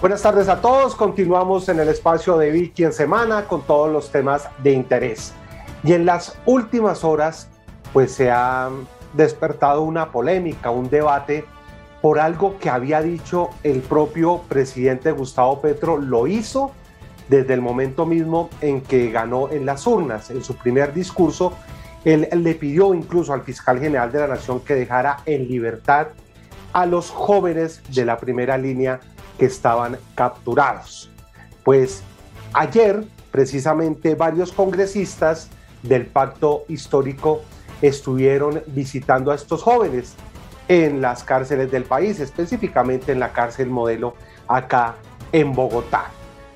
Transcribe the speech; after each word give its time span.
Buenas 0.00 0.22
tardes 0.22 0.48
a 0.48 0.62
todos. 0.62 0.96
Continuamos 0.96 1.68
en 1.68 1.78
el 1.78 1.90
espacio 1.90 2.38
de 2.38 2.50
Vicky 2.50 2.84
en 2.84 2.94
semana 2.94 3.46
con 3.46 3.60
todos 3.60 3.92
los 3.92 4.10
temas 4.10 4.48
de 4.62 4.72
interés. 4.72 5.34
Y 5.84 5.92
en 5.92 6.06
las 6.06 6.38
últimas 6.46 7.04
horas, 7.04 7.50
pues 7.92 8.10
se 8.12 8.30
ha 8.30 8.70
despertado 9.12 9.82
una 9.82 10.10
polémica, 10.10 10.70
un 10.70 10.88
debate 10.88 11.44
por 12.00 12.18
algo 12.18 12.58
que 12.58 12.70
había 12.70 13.02
dicho 13.02 13.50
el 13.62 13.80
propio 13.80 14.40
presidente 14.48 15.12
Gustavo 15.12 15.60
Petro. 15.60 15.98
Lo 15.98 16.26
hizo 16.26 16.72
desde 17.28 17.52
el 17.52 17.60
momento 17.60 18.06
mismo 18.06 18.48
en 18.62 18.80
que 18.80 19.10
ganó 19.10 19.50
en 19.50 19.66
las 19.66 19.86
urnas. 19.86 20.30
En 20.30 20.42
su 20.42 20.56
primer 20.56 20.94
discurso, 20.94 21.52
él 22.06 22.26
le 22.32 22.54
pidió 22.54 22.94
incluso 22.94 23.34
al 23.34 23.42
fiscal 23.42 23.78
general 23.78 24.10
de 24.10 24.20
la 24.20 24.28
Nación 24.28 24.60
que 24.60 24.76
dejara 24.76 25.18
en 25.26 25.46
libertad 25.46 26.06
a 26.72 26.86
los 26.86 27.10
jóvenes 27.10 27.82
de 27.94 28.06
la 28.06 28.16
primera 28.16 28.56
línea 28.56 29.00
que 29.40 29.46
estaban 29.46 29.96
capturados. 30.14 31.10
Pues 31.64 32.02
ayer, 32.52 33.04
precisamente, 33.30 34.14
varios 34.14 34.52
congresistas 34.52 35.48
del 35.82 36.04
pacto 36.04 36.64
histórico 36.68 37.40
estuvieron 37.80 38.62
visitando 38.66 39.32
a 39.32 39.34
estos 39.34 39.62
jóvenes 39.62 40.12
en 40.68 41.00
las 41.00 41.24
cárceles 41.24 41.70
del 41.70 41.84
país, 41.84 42.20
específicamente 42.20 43.12
en 43.12 43.18
la 43.18 43.32
cárcel 43.32 43.70
modelo 43.70 44.14
acá 44.46 44.96
en 45.32 45.54
Bogotá. 45.54 46.10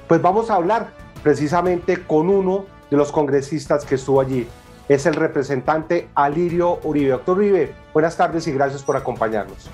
Pues 0.06 0.20
vamos 0.20 0.50
a 0.50 0.56
hablar 0.56 0.92
precisamente 1.22 2.04
con 2.04 2.28
uno 2.28 2.66
de 2.90 2.98
los 2.98 3.10
congresistas 3.10 3.86
que 3.86 3.94
estuvo 3.94 4.20
allí. 4.20 4.46
Es 4.90 5.06
el 5.06 5.14
representante 5.14 6.10
Alirio 6.14 6.80
Uribe. 6.84 7.12
Doctor 7.12 7.38
Uribe, 7.38 7.74
buenas 7.94 8.14
tardes 8.18 8.46
y 8.46 8.52
gracias 8.52 8.82
por 8.82 8.98
acompañarnos. 8.98 9.70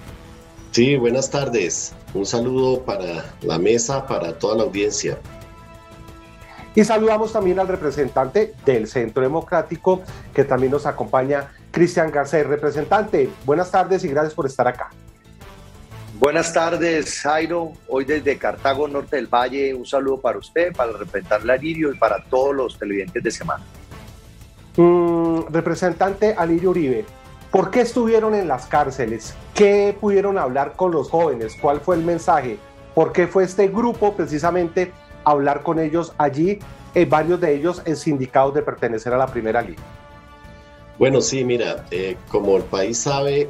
Sí, 0.71 0.95
buenas 0.95 1.29
tardes. 1.29 1.93
Un 2.13 2.27
saludo 2.27 2.83
para 2.83 3.25
la 3.43 3.59
mesa, 3.59 4.07
para 4.07 4.39
toda 4.39 4.57
la 4.57 4.63
audiencia. 4.65 5.19
Y 6.75 6.85
saludamos 6.85 7.33
también 7.33 7.59
al 7.59 7.69
representante 7.69 8.55
del 8.65 8.87
Centro 8.87 9.23
Democrático 9.23 10.03
que 10.35 10.45
también 10.45 10.73
nos 10.73 10.87
acompaña, 10.87 11.53
Cristian 11.71 12.11
Garcés. 12.11 12.47
Representante, 12.47 13.29
buenas 13.45 13.71
tardes 13.71 14.05
y 14.05 14.09
gracias 14.09 14.35
por 14.35 14.47
estar 14.47 14.67
acá. 14.69 14.91
Buenas 16.19 16.53
tardes, 16.53 17.21
Jairo. 17.21 17.73
Hoy 17.89 18.05
desde 18.05 18.37
Cartago, 18.37 18.87
Norte 18.87 19.17
del 19.17 19.27
Valle, 19.27 19.75
un 19.75 19.87
saludo 19.87 20.21
para 20.21 20.39
usted, 20.39 20.73
para 20.75 20.93
el 20.93 20.99
representante 20.99 21.51
Alirio 21.51 21.93
y 21.93 21.99
para 21.99 22.23
todos 22.25 22.55
los 22.55 22.79
televidentes 22.79 23.23
de 23.23 23.31
semana. 23.31 23.65
Mm, 24.77 25.47
representante 25.51 26.35
Alirio 26.37 26.71
Uribe, 26.71 27.05
¿Por 27.51 27.73
qué 27.73 27.81
estuvieron 27.81 28.37
en 28.37 28.47
las 28.47 28.67
cárceles? 28.67 29.35
¿Qué 29.55 29.97
pudieron 30.01 30.39
hablar 30.39 30.75
con 30.77 30.93
los 30.93 31.11
jóvenes? 31.11 31.57
¿Cuál 31.61 31.81
fue 31.81 31.97
el 31.97 32.05
mensaje? 32.05 32.59
¿Por 32.95 33.13
qué 33.13 33.27
fue 33.27 33.43
este 33.43 33.67
grupo 33.67 34.15
precisamente 34.15 34.93
hablar 35.25 35.65
con 35.65 35.81
ellos 35.81 36.13
allí, 36.17 36.61
eh, 36.95 37.05
varios 37.07 37.41
de 37.41 37.53
ellos 37.53 37.83
en 37.87 37.97
sindicados 37.97 38.55
de 38.55 38.63
pertenecer 38.63 39.13
a 39.13 39.19
la 39.19 39.27
primera 39.27 39.63
línea? 39.63 39.83
Bueno, 40.97 41.21
sí, 41.21 41.43
mira, 41.45 41.87
eh, 41.91 42.17
como 42.29 42.57
el 42.57 42.63
país 42.63 42.99
sabe, 42.99 43.49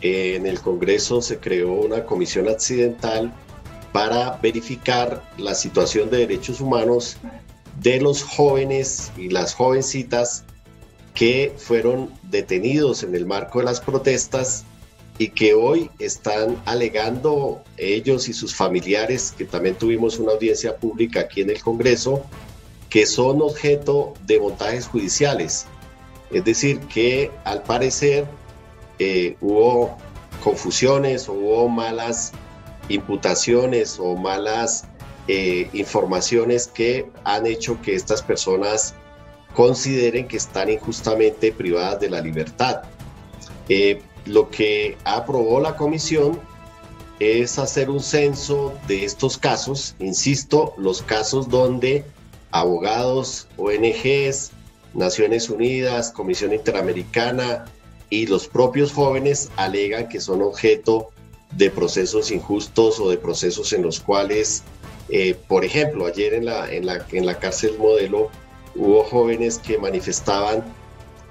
eh, 0.00 0.34
en 0.34 0.44
el 0.44 0.60
Congreso 0.60 1.22
se 1.22 1.38
creó 1.38 1.72
una 1.74 2.04
comisión 2.04 2.48
accidental 2.48 3.32
para 3.92 4.36
verificar 4.42 5.22
la 5.36 5.54
situación 5.54 6.10
de 6.10 6.18
derechos 6.18 6.60
humanos 6.60 7.16
de 7.80 8.00
los 8.00 8.24
jóvenes 8.24 9.12
y 9.16 9.28
las 9.28 9.54
jovencitas 9.54 10.44
que 11.18 11.52
fueron 11.56 12.14
detenidos 12.22 13.02
en 13.02 13.12
el 13.12 13.26
marco 13.26 13.58
de 13.58 13.64
las 13.64 13.80
protestas 13.80 14.64
y 15.18 15.30
que 15.30 15.52
hoy 15.52 15.90
están 15.98 16.62
alegando 16.64 17.64
ellos 17.76 18.28
y 18.28 18.32
sus 18.32 18.54
familiares, 18.54 19.34
que 19.36 19.44
también 19.44 19.74
tuvimos 19.74 20.20
una 20.20 20.30
audiencia 20.30 20.76
pública 20.76 21.22
aquí 21.22 21.40
en 21.40 21.50
el 21.50 21.60
Congreso, 21.60 22.22
que 22.88 23.04
son 23.04 23.42
objeto 23.42 24.14
de 24.26 24.38
montajes 24.38 24.86
judiciales. 24.86 25.66
Es 26.30 26.44
decir, 26.44 26.78
que 26.82 27.32
al 27.42 27.64
parecer 27.64 28.24
eh, 29.00 29.36
hubo 29.40 29.98
confusiones 30.44 31.28
o 31.28 31.32
hubo 31.32 31.68
malas 31.68 32.30
imputaciones 32.88 33.98
o 33.98 34.14
malas 34.14 34.84
eh, 35.26 35.68
informaciones 35.72 36.68
que 36.68 37.10
han 37.24 37.44
hecho 37.44 37.82
que 37.82 37.96
estas 37.96 38.22
personas 38.22 38.94
consideren 39.54 40.28
que 40.28 40.36
están 40.36 40.70
injustamente 40.70 41.52
privadas 41.52 42.00
de 42.00 42.10
la 42.10 42.20
libertad. 42.20 42.82
Eh, 43.68 44.02
lo 44.24 44.50
que 44.50 44.96
aprobó 45.04 45.60
la 45.60 45.76
comisión 45.76 46.40
es 47.18 47.58
hacer 47.58 47.90
un 47.90 48.00
censo 48.00 48.74
de 48.86 49.04
estos 49.04 49.38
casos, 49.38 49.94
insisto, 49.98 50.74
los 50.76 51.02
casos 51.02 51.48
donde 51.48 52.04
abogados, 52.50 53.48
ONGs, 53.56 54.52
Naciones 54.94 55.50
Unidas, 55.50 56.12
Comisión 56.12 56.52
Interamericana 56.52 57.66
y 58.10 58.26
los 58.26 58.46
propios 58.48 58.92
jóvenes 58.92 59.50
alegan 59.56 60.08
que 60.08 60.20
son 60.20 60.42
objeto 60.42 61.10
de 61.52 61.70
procesos 61.70 62.30
injustos 62.30 63.00
o 63.00 63.10
de 63.10 63.18
procesos 63.18 63.72
en 63.72 63.82
los 63.82 64.00
cuales, 64.00 64.62
eh, 65.08 65.34
por 65.48 65.64
ejemplo, 65.64 66.06
ayer 66.06 66.34
en 66.34 66.44
la, 66.46 66.70
en 66.72 66.86
la, 66.86 67.04
en 67.12 67.26
la 67.26 67.38
cárcel 67.38 67.76
modelo 67.78 68.30
hubo 68.78 69.04
jóvenes 69.04 69.58
que 69.58 69.76
manifestaban 69.76 70.64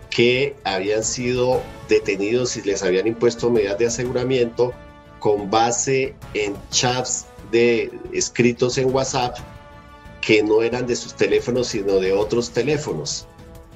que 0.10 0.56
habían 0.64 1.04
sido 1.04 1.62
detenidos 1.90 2.58
y 2.58 2.62
les 2.62 2.84
habían 2.84 3.08
impuesto 3.08 3.50
medidas 3.50 3.78
de 3.78 3.88
aseguramiento 3.88 4.74
con 5.20 5.50
base 5.50 6.16
en 6.34 6.56
chats 6.70 7.26
de 7.52 7.92
escritos 8.14 8.78
en 8.78 8.94
WhatsApp 8.94 9.38
que 10.22 10.44
no 10.44 10.62
eran 10.62 10.86
de 10.88 10.96
sus 10.96 11.14
teléfonos 11.14 11.68
sino 11.68 12.00
de 12.00 12.14
otros 12.14 12.52
teléfonos. 12.52 13.28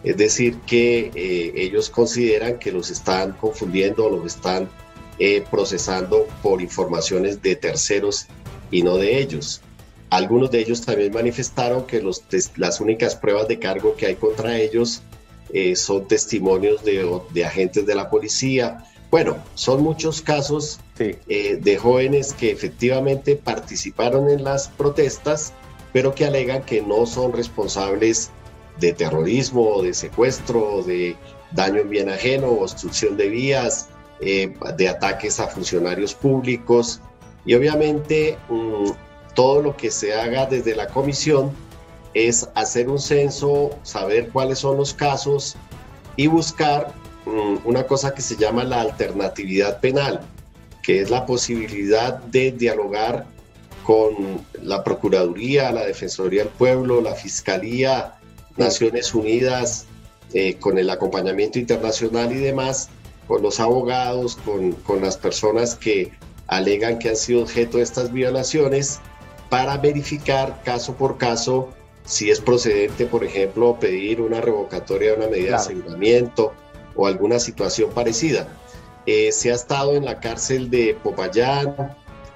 Es 0.03 0.18
decir, 0.18 0.58
que 0.62 1.12
eh, 1.14 1.53
ellos 1.56 1.90
consideran 1.90 2.58
que 2.58 2.72
los 2.72 2.90
están 2.90 3.34
confundiendo 3.34 4.06
o 4.06 4.09
los 4.09 4.36
están 4.36 4.68
eh, 5.20 5.44
procesando 5.52 6.28
por 6.42 6.62
informaciones 6.62 7.42
de 7.42 7.56
terceros 7.56 8.26
y 8.72 8.82
no 8.82 8.98
de 8.98 9.20
ellos. 9.20 9.62
Algunos 10.12 10.52
de 10.52 10.60
ellos 10.60 10.82
también 10.82 11.14
manifestaron 11.14 11.88
que 11.88 12.02
los, 12.02 12.22
las 12.58 12.82
únicas 12.82 13.16
pruebas 13.16 13.48
de 13.48 13.60
cargo 13.60 13.96
que 13.96 14.08
hay 14.08 14.16
contra 14.16 14.58
ellos 14.58 15.02
eh, 15.54 15.74
son 15.78 16.06
testimonios 16.06 16.84
de, 16.84 17.46
agentes 17.46 17.86
de 17.86 17.96
la 17.96 18.10
policía. 18.10 18.86
Bueno, 19.10 19.38
son 19.56 19.82
muchos 19.82 20.22
casos 20.22 20.82
eh, 21.00 21.58
de 21.62 21.78
jóvenes 21.78 22.34
que 22.34 22.52
efectivamente 22.52 23.38
participaron 23.38 24.30
en 24.30 24.44
las 24.44 24.68
protestas, 24.68 25.54
pero 25.94 26.14
que 26.14 26.26
alegan 26.26 26.64
que 26.64 26.82
no 26.82 27.06
son 27.06 27.32
responsables 27.32 28.32
de 28.82 28.92
terrorismo, 28.92 29.82
de 29.82 29.94
secuestro, 29.94 30.84
de 30.84 31.16
daño 31.54 31.80
en 31.80 31.90
bien 31.90 32.10
ajeno, 32.10 32.48
obstrucción 32.50 33.16
de 33.16 33.30
vías, 33.30 33.88
eh, 34.20 34.54
de 34.76 34.90
ataques 34.90 35.40
a 35.40 35.48
funcionarios 35.48 36.14
públicos. 36.14 37.00
Y 37.46 37.54
obviamente 37.54 38.38
mm, 38.50 38.92
todo 39.34 39.62
lo 39.62 39.78
que 39.78 39.92
se 39.92 40.14
haga 40.14 40.46
desde 40.46 40.75
la 40.75 40.88
comisión 40.88 41.52
es 42.14 42.50
hacer 42.56 42.90
un 42.90 43.00
censo, 43.00 43.72
saber 43.84 44.30
cuáles 44.30 44.59
son 44.59 44.78
los 44.78 44.94
casos 44.94 45.56
y 46.18 46.28
buscar 46.28 46.94
mm, 47.25 47.66
una 47.66 47.84
cosa 47.88 48.14
que 48.14 48.22
se 48.22 48.36
llama 48.36 48.64
la 48.64 48.81
alternatividad 48.81 49.80
penal, 49.80 50.22
que 50.84 51.02
es 51.02 51.09
la 51.09 51.25
posibilidad 51.25 52.20
de 52.20 52.52
dialogar 52.52 53.25
con 53.84 54.46
la 54.62 54.84
Procuraduría, 54.84 55.72
la 55.72 55.86
Defensoría 55.86 56.44
del 56.44 56.53
Pueblo, 56.53 57.02
la 57.02 57.16
Fiscalía, 57.16 58.16
Naciones 58.58 59.14
Unidas, 59.14 59.86
eh, 60.34 60.56
con 60.56 60.78
el 60.78 60.90
acompañamiento 60.90 61.59
internacional 61.59 62.31
y 62.31 62.40
demás, 62.40 62.90
con 63.28 63.41
los 63.41 63.59
abogados, 63.59 64.35
con, 64.46 64.73
con 64.73 65.02
las 65.02 65.17
personas 65.17 65.76
que 65.76 66.11
alegan 66.47 67.00
que 67.00 67.09
han 67.09 67.16
sido 67.16 67.44
objeto 67.44 67.78
de 67.78 67.84
estas 67.84 68.11
violaciones 68.11 69.00
para 69.52 69.76
verificar 69.76 70.62
caso 70.64 70.96
por 70.96 71.18
caso 71.18 71.72
si 72.06 72.32
es 72.32 72.40
procedente, 72.40 73.06
por 73.06 73.26
ejemplo, 73.26 73.78
pedir 73.78 74.22
una 74.22 74.40
revocatoria 74.40 75.12
de 75.12 75.18
una 75.18 75.28
medida 75.28 75.50
de 75.50 75.56
aseguramiento 75.56 76.53
o 76.96 77.06
alguna 77.06 77.38
situación 77.38 77.92
parecida. 77.92 78.48
Eh, 79.06 79.30
se 79.34 79.52
ha 79.52 79.56
estado 79.56 79.98
en 79.98 80.06
la 80.06 80.22
cárcel 80.22 80.70
de 80.70 80.98
Popayán, 81.03 81.76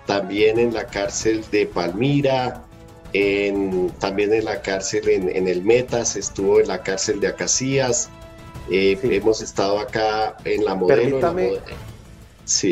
también 0.06 0.60
en 0.60 0.74
la 0.74 0.88
cárcel 0.88 1.46
de 1.52 1.66
Palmira, 1.68 2.66
en, 3.14 3.92
también 4.00 4.34
en 4.34 4.44
la 4.44 4.62
cárcel 4.62 5.08
en, 5.08 5.48
el 5.48 5.64
Metas, 5.64 6.18
estuvo 6.18 6.60
en 6.60 6.68
la 6.68 6.84
cárcel 6.84 7.22
de 7.22 7.30
Acacías, 7.30 8.10
eh, 8.70 9.00
hemos 9.04 9.42
estado 9.42 9.80
acá 9.80 10.36
en 10.44 10.66
la 10.66 10.76
modelo. 10.76 11.22
Permítame, 11.22 11.60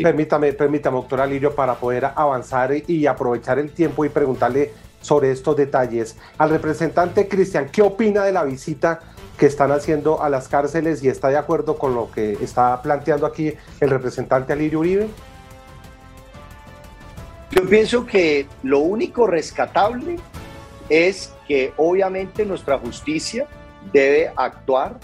permítame, 0.02 0.52
doctora 0.52 1.26
Lirio, 1.26 1.54
para 1.54 1.74
poder 1.74 2.06
avanzar 2.14 2.72
y 2.86 3.06
aprovechar 3.06 3.58
el 3.58 3.70
tiempo 3.70 4.04
y 4.04 4.08
preguntarle 4.08 4.72
sobre 5.00 5.30
estos 5.30 5.56
detalles. 5.56 6.16
Al 6.38 6.50
representante 6.50 7.28
Cristian, 7.28 7.68
¿qué 7.70 7.82
opina 7.82 8.24
de 8.24 8.32
la 8.32 8.44
visita 8.44 9.00
que 9.36 9.46
están 9.46 9.72
haciendo 9.72 10.22
a 10.22 10.28
las 10.28 10.48
cárceles 10.48 11.02
y 11.02 11.08
está 11.08 11.28
de 11.28 11.36
acuerdo 11.36 11.76
con 11.76 11.94
lo 11.94 12.10
que 12.10 12.32
está 12.34 12.80
planteando 12.80 13.26
aquí 13.26 13.52
el 13.80 13.90
representante 13.90 14.52
Alirio 14.52 14.80
Uribe? 14.80 15.08
pienso 17.68 18.04
que 18.04 18.46
lo 18.62 18.80
único 18.80 19.26
rescatable 19.26 20.16
es 20.88 21.32
que 21.46 21.72
obviamente 21.76 22.44
nuestra 22.44 22.78
justicia 22.78 23.46
debe 23.92 24.32
actuar 24.36 24.98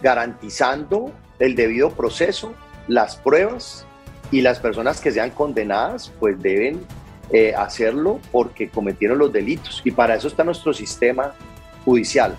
garantizando 0.00 1.12
el 1.38 1.54
debido 1.54 1.90
proceso, 1.90 2.54
las 2.88 3.16
pruebas 3.16 3.86
y 4.30 4.40
las 4.40 4.58
personas 4.58 5.00
que 5.00 5.12
sean 5.12 5.30
condenadas 5.30 6.12
pues 6.18 6.40
deben 6.40 6.80
eh, 7.30 7.54
hacerlo 7.54 8.20
porque 8.30 8.68
cometieron 8.68 9.18
los 9.18 9.32
delitos 9.32 9.80
y 9.84 9.90
para 9.90 10.16
eso 10.16 10.28
está 10.28 10.44
nuestro 10.44 10.72
sistema 10.72 11.34
judicial. 11.84 12.36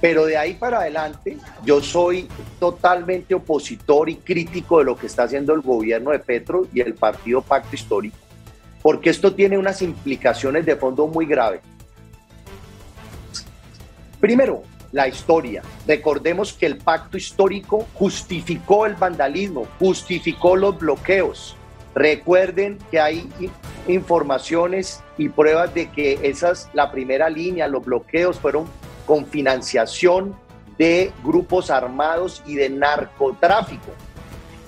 Pero 0.00 0.26
de 0.26 0.36
ahí 0.36 0.54
para 0.54 0.80
adelante 0.80 1.36
yo 1.64 1.80
soy 1.80 2.28
totalmente 2.58 3.34
opositor 3.34 4.08
y 4.10 4.16
crítico 4.16 4.78
de 4.78 4.84
lo 4.84 4.96
que 4.96 5.06
está 5.06 5.24
haciendo 5.24 5.54
el 5.54 5.60
gobierno 5.60 6.10
de 6.10 6.18
Petro 6.18 6.66
y 6.74 6.80
el 6.80 6.94
partido 6.94 7.40
Pacto 7.40 7.74
Histórico, 7.74 8.16
porque 8.82 9.10
esto 9.10 9.32
tiene 9.32 9.56
unas 9.56 9.80
implicaciones 9.80 10.66
de 10.66 10.76
fondo 10.76 11.06
muy 11.06 11.24
graves. 11.24 11.60
Primero, 14.20 14.62
la 14.92 15.08
historia. 15.08 15.62
Recordemos 15.86 16.52
que 16.52 16.66
el 16.66 16.76
pacto 16.76 17.16
histórico 17.16 17.86
justificó 17.94 18.86
el 18.86 18.94
vandalismo, 18.94 19.66
justificó 19.78 20.54
los 20.54 20.78
bloqueos. 20.78 21.56
Recuerden 21.94 22.78
que 22.90 23.00
hay 23.00 23.28
informaciones 23.88 25.02
y 25.18 25.28
pruebas 25.28 25.74
de 25.74 25.90
que 25.90 26.20
esas, 26.22 26.70
la 26.72 26.90
primera 26.90 27.28
línea, 27.28 27.68
los 27.68 27.84
bloqueos 27.84 28.38
fueron 28.38 28.66
con 29.06 29.26
financiación 29.26 30.34
de 30.78 31.12
grupos 31.22 31.70
armados 31.70 32.42
y 32.46 32.54
de 32.54 32.70
narcotráfico. 32.70 33.92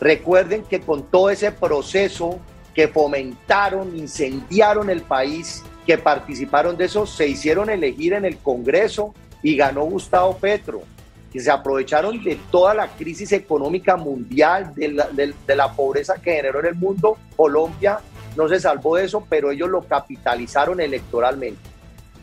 Recuerden 0.01 0.65
que 0.65 0.81
con 0.81 1.05
todo 1.05 1.31
ese 1.31 1.51
proceso 1.51 2.41
que 2.75 2.89
fomentaron, 2.89 3.97
incendiaron 3.97 4.91
el 4.91 5.03
país, 5.03 5.63
que 5.87 5.97
participaron 5.97 6.77
de 6.77 6.87
eso, 6.87 7.07
se 7.07 7.29
hicieron 7.29 7.71
elegir 7.71 8.13
en 8.13 8.25
el 8.25 8.37
Congreso 8.39 9.15
y 9.45 9.57
ganó 9.57 9.85
Gustavo 9.85 10.37
Petro, 10.39 10.83
que 11.31 11.39
se 11.39 11.51
aprovecharon 11.51 12.25
de 12.25 12.39
toda 12.51 12.73
la 12.73 12.89
crisis 12.89 13.31
económica 13.33 13.95
mundial, 13.95 14.75
de 14.75 14.89
la, 14.89 15.09
de, 15.11 15.55
la 15.55 15.71
pobreza 15.71 16.15
que 16.15 16.33
generó 16.33 16.61
en 16.61 16.67
el 16.67 16.75
mundo. 16.75 17.19
Colombia 17.37 18.01
no 18.37 18.49
se 18.49 18.59
salvó 18.59 18.97
de 18.97 19.05
eso, 19.05 19.25
pero 19.29 19.51
ellos 19.51 19.69
lo 19.69 19.83
capitalizaron 19.83 20.81
electoralmente. 20.81 21.61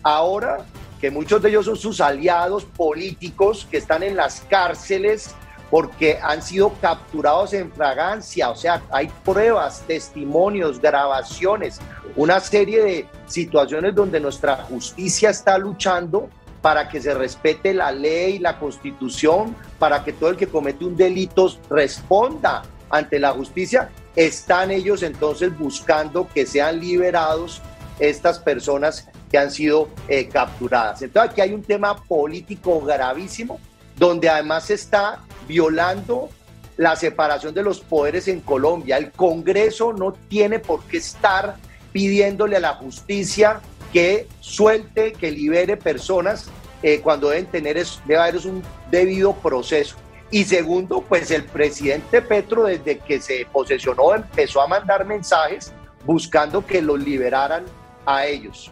Ahora 0.02 0.66
que 1.00 1.12
muchos 1.12 1.44
de 1.44 1.50
ellos 1.50 1.66
son 1.66 1.78
sus 1.78 2.02
aliados 2.02 2.66
políticos 2.66 3.68
que 3.70 3.78
están 3.78 4.02
en 4.02 4.16
las 4.16 4.42
cárceles 4.42 5.36
porque 5.70 6.18
han 6.22 6.42
sido 6.42 6.74
capturados 6.82 7.54
en 7.54 7.72
fragancia, 7.72 8.50
o 8.50 8.56
sea, 8.56 8.82
hay 8.92 9.10
pruebas, 9.24 9.84
testimonios, 9.88 10.82
grabaciones, 10.82 11.80
una 12.16 12.40
serie 12.40 12.84
de 12.84 13.08
situaciones 13.26 13.96
donde 13.96 14.20
nuestra 14.20 14.58
justicia 14.58 15.30
está 15.30 15.58
luchando 15.58 16.30
para 16.62 16.90
que 16.90 17.02
se 17.02 17.14
respete 17.14 17.74
la 17.74 17.92
ley, 17.92 18.40
la 18.40 18.60
constitución, 18.60 19.56
para 19.80 20.04
que 20.04 20.14
todo 20.14 20.30
el 20.30 20.38
que 20.38 20.48
comete 20.48 20.86
un 20.86 20.96
delito 20.96 21.52
responda 21.70 22.64
ante 22.90 23.20
la 23.20 23.32
justicia, 23.32 23.90
están 24.16 24.72
ellos 24.72 25.02
entonces 25.04 25.58
buscando 25.58 26.28
que 26.28 26.46
sean 26.46 26.80
liberados 26.80 27.62
estas 28.00 28.40
personas 28.40 29.08
que 29.30 29.38
han 29.38 29.50
sido 29.50 29.90
eh, 30.08 30.28
capturadas. 30.28 31.02
Entonces 31.02 31.32
aquí 31.32 31.42
hay 31.42 31.54
un 31.54 31.64
tema 31.64 31.96
político 32.04 32.82
gravísimo, 32.82 33.60
donde 33.96 34.30
además 34.30 34.66
se 34.66 34.74
está 34.74 35.20
violando 35.48 36.30
la 36.78 36.96
separación 36.96 37.54
de 37.54 37.64
los 37.64 37.80
poderes 37.80 38.28
en 38.28 38.42
Colombia. 38.42 38.98
El 38.98 39.12
Congreso 39.12 39.94
no 39.94 40.14
tiene 40.14 40.60
por 40.60 40.84
qué 40.84 40.98
estar 40.98 41.56
pidiéndole 41.92 42.58
a 42.58 42.60
la 42.60 42.74
justicia 42.76 43.62
que 43.92 44.28
suelte, 44.40 45.14
que 45.14 45.32
libere 45.32 45.78
personas 45.78 46.50
eh, 46.84 47.02
cuando 47.02 47.30
deben 47.30 47.46
tener, 47.46 47.84
debe 48.06 48.20
haber 48.20 48.48
un 48.48 48.64
debido 48.90 49.34
proceso. 49.34 49.96
Y 50.32 50.46
segundo, 50.46 51.02
pues 51.02 51.30
el 51.32 51.44
presidente 51.44 52.22
Petro 52.22 52.64
desde 52.64 52.98
que 53.00 53.20
se 53.20 53.46
posesionó 53.52 54.16
empezó 54.16 54.62
a 54.62 54.68
mandar 54.68 55.06
mensajes 55.06 55.74
buscando 56.06 56.66
que 56.66 56.82
los 56.82 57.00
liberaran 57.00 57.66
a 58.06 58.26
ellos. 58.26 58.72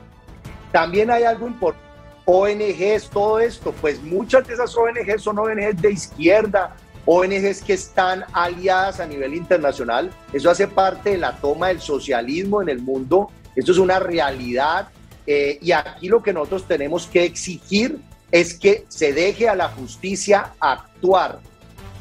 También 0.71 1.11
hay 1.11 1.23
algo 1.23 1.47
importante, 1.47 1.89
ONGs, 2.25 3.09
todo 3.09 3.39
esto, 3.39 3.73
pues 3.81 4.01
muchas 4.03 4.47
de 4.47 4.53
esas 4.53 4.75
ONGs 4.77 5.21
son 5.21 5.39
ONGs 5.39 5.81
de 5.81 5.91
izquierda, 5.91 6.75
ONGs 7.05 7.63
que 7.63 7.73
están 7.73 8.23
aliadas 8.33 8.99
a 8.99 9.07
nivel 9.07 9.33
internacional. 9.33 10.11
Eso 10.31 10.51
hace 10.51 10.67
parte 10.67 11.11
de 11.11 11.17
la 11.17 11.35
toma 11.37 11.69
del 11.69 11.81
socialismo 11.81 12.61
en 12.61 12.69
el 12.69 12.81
mundo. 12.81 13.31
Esto 13.55 13.71
es 13.71 13.79
una 13.79 13.97
realidad 13.97 14.89
eh, 15.31 15.59
y 15.61 15.73
aquí 15.73 16.07
lo 16.07 16.23
que 16.23 16.33
nosotros 16.33 16.67
tenemos 16.67 17.05
que 17.05 17.23
exigir 17.23 17.99
es 18.31 18.55
que 18.55 18.85
se 18.87 19.13
deje 19.13 19.47
a 19.47 19.53
la 19.53 19.69
justicia 19.69 20.53
actuar, 20.59 21.39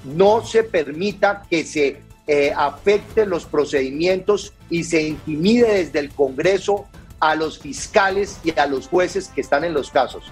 no 0.02 0.42
se 0.42 0.64
permita 0.64 1.42
que 1.50 1.62
se 1.62 2.00
eh, 2.26 2.54
afecten 2.56 3.28
los 3.28 3.44
procedimientos 3.44 4.54
y 4.70 4.82
se 4.82 5.02
intimide 5.02 5.84
desde 5.84 5.98
el 5.98 6.08
Congreso 6.08 6.86
a 7.20 7.34
los 7.34 7.58
fiscales 7.58 8.38
y 8.44 8.58
a 8.58 8.64
los 8.64 8.88
jueces 8.88 9.28
que 9.28 9.42
están 9.42 9.62
en 9.62 9.74
los 9.74 9.90
casos. 9.90 10.24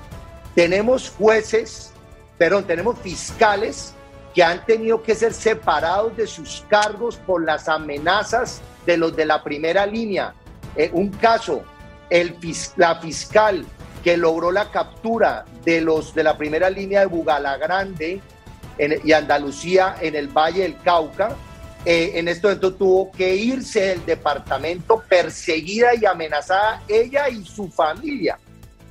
Tenemos 0.54 1.10
jueces, 1.10 1.92
perdón, 2.38 2.64
tenemos 2.66 2.98
fiscales 3.00 3.92
que 4.34 4.42
han 4.42 4.64
tenido 4.64 5.02
que 5.02 5.14
ser 5.14 5.34
separados 5.34 6.16
de 6.16 6.26
sus 6.26 6.64
cargos 6.70 7.16
por 7.16 7.44
las 7.44 7.68
amenazas 7.68 8.62
de 8.86 8.96
los 8.96 9.14
de 9.14 9.26
la 9.26 9.44
primera 9.44 9.84
línea. 9.84 10.32
Eh, 10.76 10.88
un 10.94 11.10
caso, 11.10 11.62
el, 12.10 12.36
la 12.76 13.00
fiscal 13.00 13.64
que 14.02 14.16
logró 14.16 14.52
la 14.52 14.70
captura 14.70 15.44
de 15.64 15.80
los 15.80 16.14
de 16.14 16.22
la 16.22 16.38
primera 16.38 16.70
línea 16.70 17.00
de 17.00 17.06
Bugalagrande 17.06 18.20
en, 18.78 19.00
y 19.04 19.12
Andalucía 19.12 19.96
en 20.00 20.14
el 20.14 20.28
Valle 20.28 20.62
del 20.62 20.78
Cauca, 20.78 21.34
eh, 21.84 22.12
en 22.14 22.28
este 22.28 22.46
momento 22.46 22.74
tuvo 22.74 23.10
que 23.10 23.34
irse 23.34 23.80
del 23.80 24.04
departamento 24.04 25.02
perseguida 25.08 25.94
y 25.94 26.04
amenazada 26.04 26.82
ella 26.88 27.28
y 27.28 27.44
su 27.44 27.68
familia. 27.68 28.38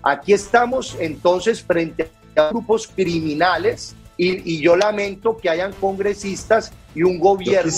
Aquí 0.01 0.33
estamos 0.33 0.95
entonces 0.99 1.61
frente 1.61 2.09
a 2.35 2.49
grupos 2.49 2.87
criminales 2.87 3.95
y, 4.17 4.61
yo 4.61 4.75
lamento 4.75 5.35
que 5.37 5.49
hayan 5.49 5.73
congresistas 5.73 6.71
y 6.93 7.03
un 7.03 7.19
gobierno 7.19 7.71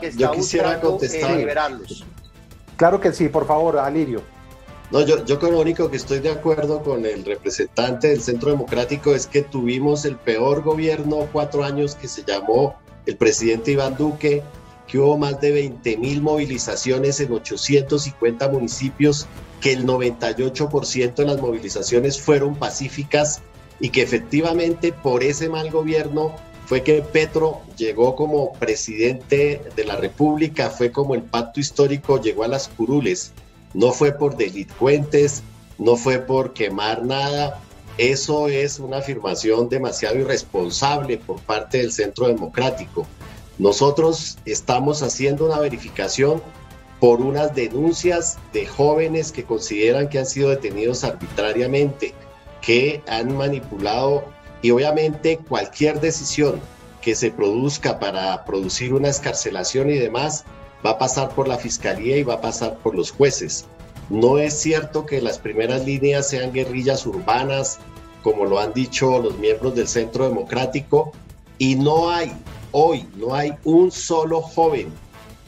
que 0.00 0.08
está 0.08 0.32
buscando 0.32 0.98
eh, 1.00 1.36
liberarlos. 1.36 2.04
Claro 2.76 3.00
que 3.00 3.12
sí, 3.12 3.28
por 3.28 3.46
favor, 3.46 3.78
Alirio. 3.78 4.33
No, 4.90 5.00
yo, 5.00 5.24
yo 5.24 5.38
con 5.40 5.52
lo 5.52 5.60
único 5.60 5.90
que 5.90 5.96
estoy 5.96 6.20
de 6.20 6.30
acuerdo 6.30 6.82
con 6.82 7.06
el 7.06 7.24
representante 7.24 8.08
del 8.08 8.20
Centro 8.20 8.50
Democrático 8.50 9.14
es 9.14 9.26
que 9.26 9.42
tuvimos 9.42 10.04
el 10.04 10.16
peor 10.16 10.62
gobierno 10.62 11.28
cuatro 11.32 11.64
años 11.64 11.94
que 11.94 12.06
se 12.06 12.22
llamó 12.22 12.76
el 13.06 13.16
presidente 13.16 13.72
Iván 13.72 13.96
Duque, 13.96 14.42
que 14.86 14.98
hubo 14.98 15.16
más 15.16 15.40
de 15.40 15.52
20 15.52 15.96
mil 15.96 16.20
movilizaciones 16.20 17.18
en 17.20 17.32
850 17.32 18.48
municipios, 18.48 19.26
que 19.60 19.72
el 19.72 19.86
98% 19.86 21.14
de 21.14 21.24
las 21.24 21.40
movilizaciones 21.40 22.20
fueron 22.20 22.54
pacíficas 22.56 23.40
y 23.80 23.88
que 23.88 24.02
efectivamente 24.02 24.92
por 24.92 25.22
ese 25.22 25.48
mal 25.48 25.70
gobierno 25.70 26.36
fue 26.66 26.82
que 26.82 27.02
Petro 27.02 27.62
llegó 27.76 28.14
como 28.14 28.52
presidente 28.54 29.62
de 29.74 29.84
la 29.84 29.96
República, 29.96 30.70
fue 30.70 30.92
como 30.92 31.14
el 31.14 31.22
pacto 31.22 31.60
histórico 31.60 32.20
llegó 32.20 32.44
a 32.44 32.48
las 32.48 32.68
curules 32.68 33.32
no 33.74 33.92
fue 33.92 34.12
por 34.12 34.36
delincuentes, 34.36 35.42
no 35.78 35.96
fue 35.96 36.18
por 36.18 36.54
quemar 36.54 37.04
nada. 37.04 37.60
Eso 37.98 38.48
es 38.48 38.78
una 38.78 38.98
afirmación 38.98 39.68
demasiado 39.68 40.16
irresponsable 40.16 41.18
por 41.18 41.40
parte 41.40 41.78
del 41.78 41.92
Centro 41.92 42.26
Democrático. 42.26 43.06
Nosotros 43.58 44.38
estamos 44.46 45.02
haciendo 45.02 45.46
una 45.46 45.60
verificación 45.60 46.42
por 46.98 47.20
unas 47.20 47.54
denuncias 47.54 48.38
de 48.52 48.66
jóvenes 48.66 49.30
que 49.30 49.44
consideran 49.44 50.08
que 50.08 50.18
han 50.18 50.26
sido 50.26 50.50
detenidos 50.50 51.04
arbitrariamente, 51.04 52.14
que 52.60 53.02
han 53.06 53.36
manipulado 53.36 54.24
y 54.62 54.70
obviamente 54.70 55.38
cualquier 55.48 56.00
decisión 56.00 56.60
que 57.02 57.14
se 57.14 57.30
produzca 57.30 57.98
para 57.98 58.44
producir 58.44 58.94
una 58.94 59.08
escarcelación 59.08 59.90
y 59.90 59.98
demás 59.98 60.44
va 60.84 60.92
a 60.92 60.98
pasar 60.98 61.34
por 61.34 61.48
la 61.48 61.58
fiscalía 61.58 62.16
y 62.16 62.22
va 62.22 62.34
a 62.34 62.40
pasar 62.40 62.78
por 62.78 62.94
los 62.94 63.10
jueces. 63.10 63.66
No 64.10 64.38
es 64.38 64.54
cierto 64.54 65.06
que 65.06 65.22
las 65.22 65.38
primeras 65.38 65.84
líneas 65.86 66.28
sean 66.28 66.52
guerrillas 66.52 67.06
urbanas, 67.06 67.78
como 68.22 68.44
lo 68.44 68.58
han 68.58 68.74
dicho 68.74 69.18
los 69.18 69.38
miembros 69.38 69.74
del 69.74 69.88
Centro 69.88 70.28
Democrático, 70.28 71.12
y 71.58 71.76
no 71.76 72.10
hay, 72.10 72.32
hoy, 72.72 73.08
no 73.16 73.34
hay 73.34 73.54
un 73.64 73.90
solo 73.90 74.42
joven 74.42 74.92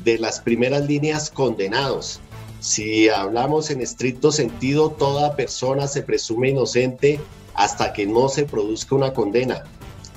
de 0.05 0.19
las 0.19 0.41
primeras 0.41 0.87
líneas 0.87 1.31
condenados. 1.31 2.21
Si 2.61 3.09
hablamos 3.09 3.71
en 3.71 3.83
estricto 3.83 4.33
sentido, 4.33 4.91
toda 4.91 5.37
persona 5.37 5.87
se 5.87 6.03
presume 6.03 6.51
inocente 6.51 7.21
hasta 7.55 7.93
que 7.93 8.07
no 8.07 8.29
se 8.29 8.45
produzca 8.45 8.95
una 8.95 9.13
condena. 9.13 9.65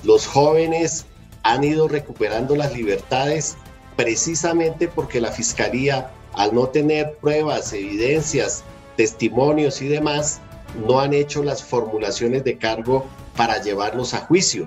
Los 0.02 0.26
jóvenes 0.26 1.04
han 1.42 1.64
ido 1.64 1.88
recuperando 1.88 2.56
las 2.56 2.74
libertades 2.74 3.56
precisamente 4.00 4.88
porque 4.88 5.20
la 5.20 5.30
Fiscalía 5.30 6.10
al 6.32 6.54
no 6.54 6.68
tener 6.68 7.16
pruebas, 7.16 7.70
evidencias, 7.74 8.64
testimonios 8.96 9.82
y 9.82 9.88
demás, 9.88 10.40
no 10.86 11.00
han 11.00 11.12
hecho 11.12 11.42
las 11.42 11.62
formulaciones 11.62 12.42
de 12.44 12.56
cargo 12.56 13.04
para 13.36 13.62
llevarlos 13.62 14.14
a 14.14 14.20
juicio. 14.20 14.66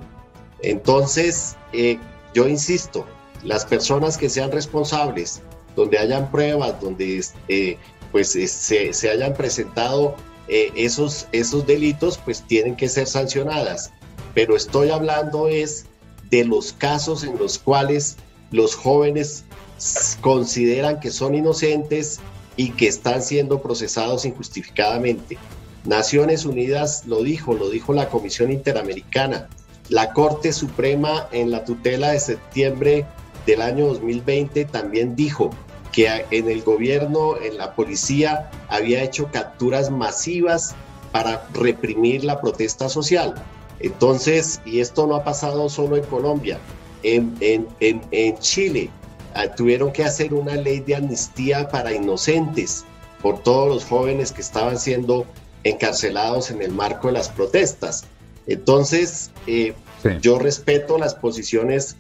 Entonces, 0.62 1.56
eh, 1.72 1.98
yo 2.36 2.48
insisto, 2.48 3.08
las 3.44 3.66
personas 3.66 4.20
que 4.20 4.30
sean 4.30 4.52
responsables, 4.52 5.42
donde 5.76 5.98
hayan 5.98 6.30
pruebas, 6.30 6.80
donde 6.80 7.26
eh, 7.48 7.78
pues 8.12 8.36
eh, 8.36 8.48
se, 8.48 9.10
hayan 9.10 9.34
presentado 9.34 10.16
esos, 10.48 11.26
esos 11.32 11.66
delitos, 11.66 12.20
pues 12.20 12.44
tienen 12.44 12.76
que 12.76 12.88
ser 12.88 13.08
sancionadas. 13.08 13.90
Pero 14.36 14.56
estoy 14.56 14.92
hablando 14.92 15.48
es 15.48 15.88
de 16.30 16.46
los 16.46 16.72
casos 16.74 17.24
en 17.24 17.40
los 17.40 17.58
cuales 17.58 18.18
los 18.54 18.76
jóvenes 18.76 19.44
consideran 20.22 21.00
que 21.00 21.12
son 21.12 21.36
inocentes 21.36 22.20
y 22.56 22.70
que 22.72 22.88
están 22.88 23.22
siendo 23.24 23.62
procesados 23.62 24.26
injustificadamente. 24.26 25.38
Naciones 25.86 26.46
Unidas 26.46 27.04
lo 27.08 27.24
dijo, 27.24 27.56
lo 27.56 27.70
dijo 27.70 27.94
la 27.94 28.10
Comisión 28.10 28.52
Interamericana. 28.52 29.50
La 29.90 30.14
Corte 30.14 30.54
Suprema 30.54 31.28
en 31.32 31.50
la 31.52 31.66
tutela 31.66 32.12
de 32.12 32.20
septiembre 32.20 33.06
del 33.48 33.62
año 33.62 33.88
2020 33.88 34.66
también 34.66 35.16
dijo 35.16 35.50
que 35.92 36.26
en 36.30 36.50
el 36.50 36.62
gobierno, 36.62 37.36
en 37.42 37.58
la 37.58 37.76
policía, 37.76 38.52
había 38.70 39.04
hecho 39.04 39.30
capturas 39.32 39.90
masivas 39.90 40.76
para 41.12 41.48
reprimir 41.54 42.24
la 42.24 42.40
protesta 42.40 42.88
social. 42.88 43.34
Entonces, 43.80 44.62
y 44.64 44.80
esto 44.80 45.08
no 45.08 45.16
ha 45.16 45.24
pasado 45.24 45.68
solo 45.70 45.98
en 45.98 46.04
Colombia, 46.06 46.60
en, 47.04 47.68
en 47.80 48.38
Chile 48.40 48.90
Ah, 49.36 49.48
tuvieron 49.48 49.92
que 49.92 50.04
hacer 50.04 50.34
una 50.34 50.56
ley 50.56 50.80
de 50.80 50.96
amnistía 50.96 51.68
para 51.70 51.92
inocentes 51.94 52.86
por 53.22 53.42
todos 53.42 53.68
los 53.68 53.86
jóvenes 53.86 54.32
que 54.32 54.42
estaban 54.42 54.78
siendo 54.78 55.26
encarcelados 55.64 56.52
en 56.52 56.62
el 56.62 56.72
marco 56.72 57.08
de 57.08 57.14
las 57.14 57.30
protestas. 57.30 58.06
Entonces, 58.46 59.32
eh, 59.48 59.74
yo 60.22 60.38
respeto 60.38 60.98
las 61.00 61.16
posiciones 61.16 61.96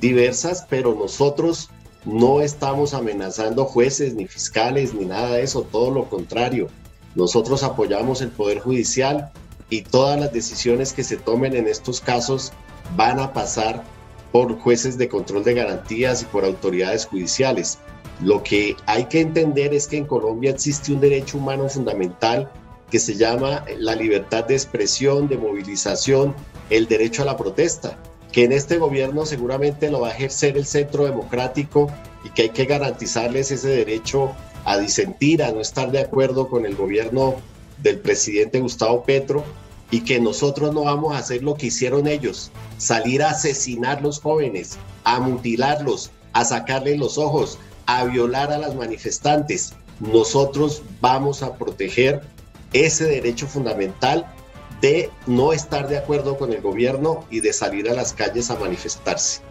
diversas, 0.00 0.66
pero 0.68 0.94
nosotros 0.94 1.70
no 2.04 2.40
estamos 2.40 2.94
amenazando 2.94 3.64
jueces 3.64 4.14
ni 4.14 4.26
fiscales 4.26 4.92
ni 4.92 5.04
nada 5.04 5.34
de 5.34 5.42
eso, 5.42 5.62
todo 5.62 5.92
lo 5.92 6.08
contrario. 6.08 6.68
Nosotros 7.14 7.62
apoyamos 7.62 8.22
el 8.22 8.30
Poder 8.30 8.58
Judicial 8.58 9.30
y 9.70 9.82
todas 9.82 10.18
las 10.18 10.32
decisiones 10.32 10.92
que 10.92 11.04
se 11.04 11.16
tomen 11.16 11.54
en 11.54 11.68
estos 11.68 12.00
casos 12.00 12.52
van 12.96 13.20
a 13.20 13.32
pasar 13.32 13.84
por 14.32 14.58
jueces 14.58 14.96
de 14.98 15.08
control 15.08 15.44
de 15.44 15.54
garantías 15.54 16.22
y 16.22 16.24
por 16.24 16.44
autoridades 16.44 17.06
judiciales. 17.06 17.78
Lo 18.20 18.42
que 18.42 18.76
hay 18.86 19.04
que 19.04 19.20
entender 19.20 19.74
es 19.74 19.86
que 19.86 19.98
en 19.98 20.06
Colombia 20.06 20.50
existe 20.50 20.92
un 20.92 21.00
derecho 21.00 21.38
humano 21.38 21.68
fundamental 21.68 22.50
que 22.90 22.98
se 22.98 23.14
llama 23.14 23.64
la 23.78 23.94
libertad 23.94 24.44
de 24.44 24.54
expresión, 24.54 25.28
de 25.28 25.38
movilización, 25.38 26.34
el 26.70 26.88
derecho 26.88 27.22
a 27.22 27.26
la 27.26 27.36
protesta, 27.36 27.98
que 28.32 28.44
en 28.44 28.52
este 28.52 28.78
gobierno 28.78 29.26
seguramente 29.26 29.90
lo 29.90 30.00
va 30.00 30.08
a 30.08 30.12
ejercer 30.12 30.56
el 30.56 30.66
centro 30.66 31.04
democrático 31.04 31.90
y 32.24 32.30
que 32.30 32.42
hay 32.42 32.48
que 32.50 32.64
garantizarles 32.64 33.50
ese 33.50 33.68
derecho 33.68 34.32
a 34.64 34.78
disentir, 34.78 35.42
a 35.42 35.52
no 35.52 35.60
estar 35.60 35.90
de 35.90 36.00
acuerdo 36.00 36.48
con 36.48 36.64
el 36.64 36.76
gobierno 36.76 37.36
del 37.82 37.98
presidente 37.98 38.60
Gustavo 38.60 39.02
Petro 39.02 39.44
y 39.92 40.00
que 40.00 40.18
nosotros 40.18 40.72
no 40.72 40.84
vamos 40.84 41.14
a 41.14 41.18
hacer 41.18 41.42
lo 41.42 41.54
que 41.54 41.66
hicieron 41.66 42.06
ellos, 42.08 42.50
salir 42.78 43.22
a 43.22 43.30
asesinar 43.30 44.00
los 44.00 44.20
jóvenes, 44.20 44.78
a 45.04 45.20
mutilarlos, 45.20 46.10
a 46.32 46.46
sacarles 46.46 46.98
los 46.98 47.18
ojos, 47.18 47.58
a 47.84 48.04
violar 48.04 48.50
a 48.52 48.58
las 48.58 48.74
manifestantes. 48.74 49.74
Nosotros 50.00 50.82
vamos 51.02 51.42
a 51.42 51.56
proteger 51.56 52.22
ese 52.72 53.04
derecho 53.04 53.46
fundamental 53.46 54.26
de 54.80 55.10
no 55.26 55.52
estar 55.52 55.86
de 55.88 55.98
acuerdo 55.98 56.38
con 56.38 56.54
el 56.54 56.62
gobierno 56.62 57.26
y 57.30 57.40
de 57.40 57.52
salir 57.52 57.90
a 57.90 57.92
las 57.92 58.14
calles 58.14 58.50
a 58.50 58.56
manifestarse. 58.56 59.42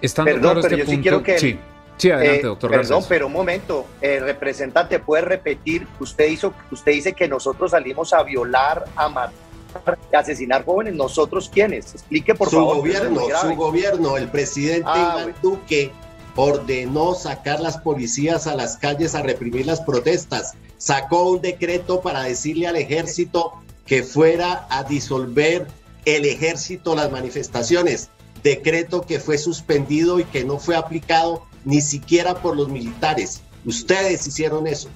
Estando 0.00 0.32
Perdón, 0.32 0.60
pero 0.62 0.76
este 0.76 0.78
yo 0.78 0.86
sí 0.86 1.00
quiero 1.02 1.22
que... 1.22 1.38
Sí. 1.38 1.58
Sí, 1.98 2.12
adelante, 2.12 2.40
eh, 2.42 2.44
doctor. 2.44 2.70
perdón, 2.70 3.02
pero 3.08 3.26
un 3.26 3.32
momento, 3.32 3.84
eh, 4.00 4.20
representante, 4.20 5.00
¿puede 5.00 5.24
repetir? 5.24 5.84
Usted, 5.98 6.28
hizo, 6.28 6.54
usted 6.70 6.92
dice 6.92 7.12
que 7.12 7.26
nosotros 7.26 7.72
salimos 7.72 8.12
a 8.12 8.22
violar, 8.22 8.84
a 8.94 9.08
matar 9.08 9.47
asesinar 10.12 10.64
jóvenes, 10.64 10.94
nosotros 10.94 11.50
quiénes? 11.52 11.94
Explique 11.94 12.34
por 12.34 12.48
su 12.48 12.56
favor. 12.56 12.76
Gobierno, 12.78 13.22
su 13.40 13.54
gobierno, 13.54 14.16
el 14.16 14.28
presidente 14.28 14.88
ah, 14.88 15.18
Iván 15.20 15.34
Duque 15.42 15.92
ordenó 16.36 17.14
sacar 17.14 17.60
las 17.60 17.78
policías 17.78 18.46
a 18.46 18.54
las 18.54 18.76
calles 18.76 19.14
a 19.14 19.22
reprimir 19.22 19.66
las 19.66 19.80
protestas, 19.80 20.54
sacó 20.76 21.30
un 21.30 21.40
decreto 21.40 22.00
para 22.00 22.22
decirle 22.22 22.68
al 22.68 22.76
ejército 22.76 23.54
que 23.86 24.04
fuera 24.04 24.66
a 24.70 24.84
disolver 24.84 25.66
el 26.04 26.24
ejército 26.24 26.94
las 26.94 27.10
manifestaciones, 27.10 28.10
decreto 28.42 29.02
que 29.02 29.18
fue 29.18 29.36
suspendido 29.36 30.20
y 30.20 30.24
que 30.24 30.44
no 30.44 30.58
fue 30.58 30.76
aplicado 30.76 31.42
ni 31.64 31.80
siquiera 31.80 32.40
por 32.40 32.56
los 32.56 32.68
militares. 32.68 33.40
Ustedes 33.64 34.26
hicieron 34.26 34.66
eso. 34.66 34.88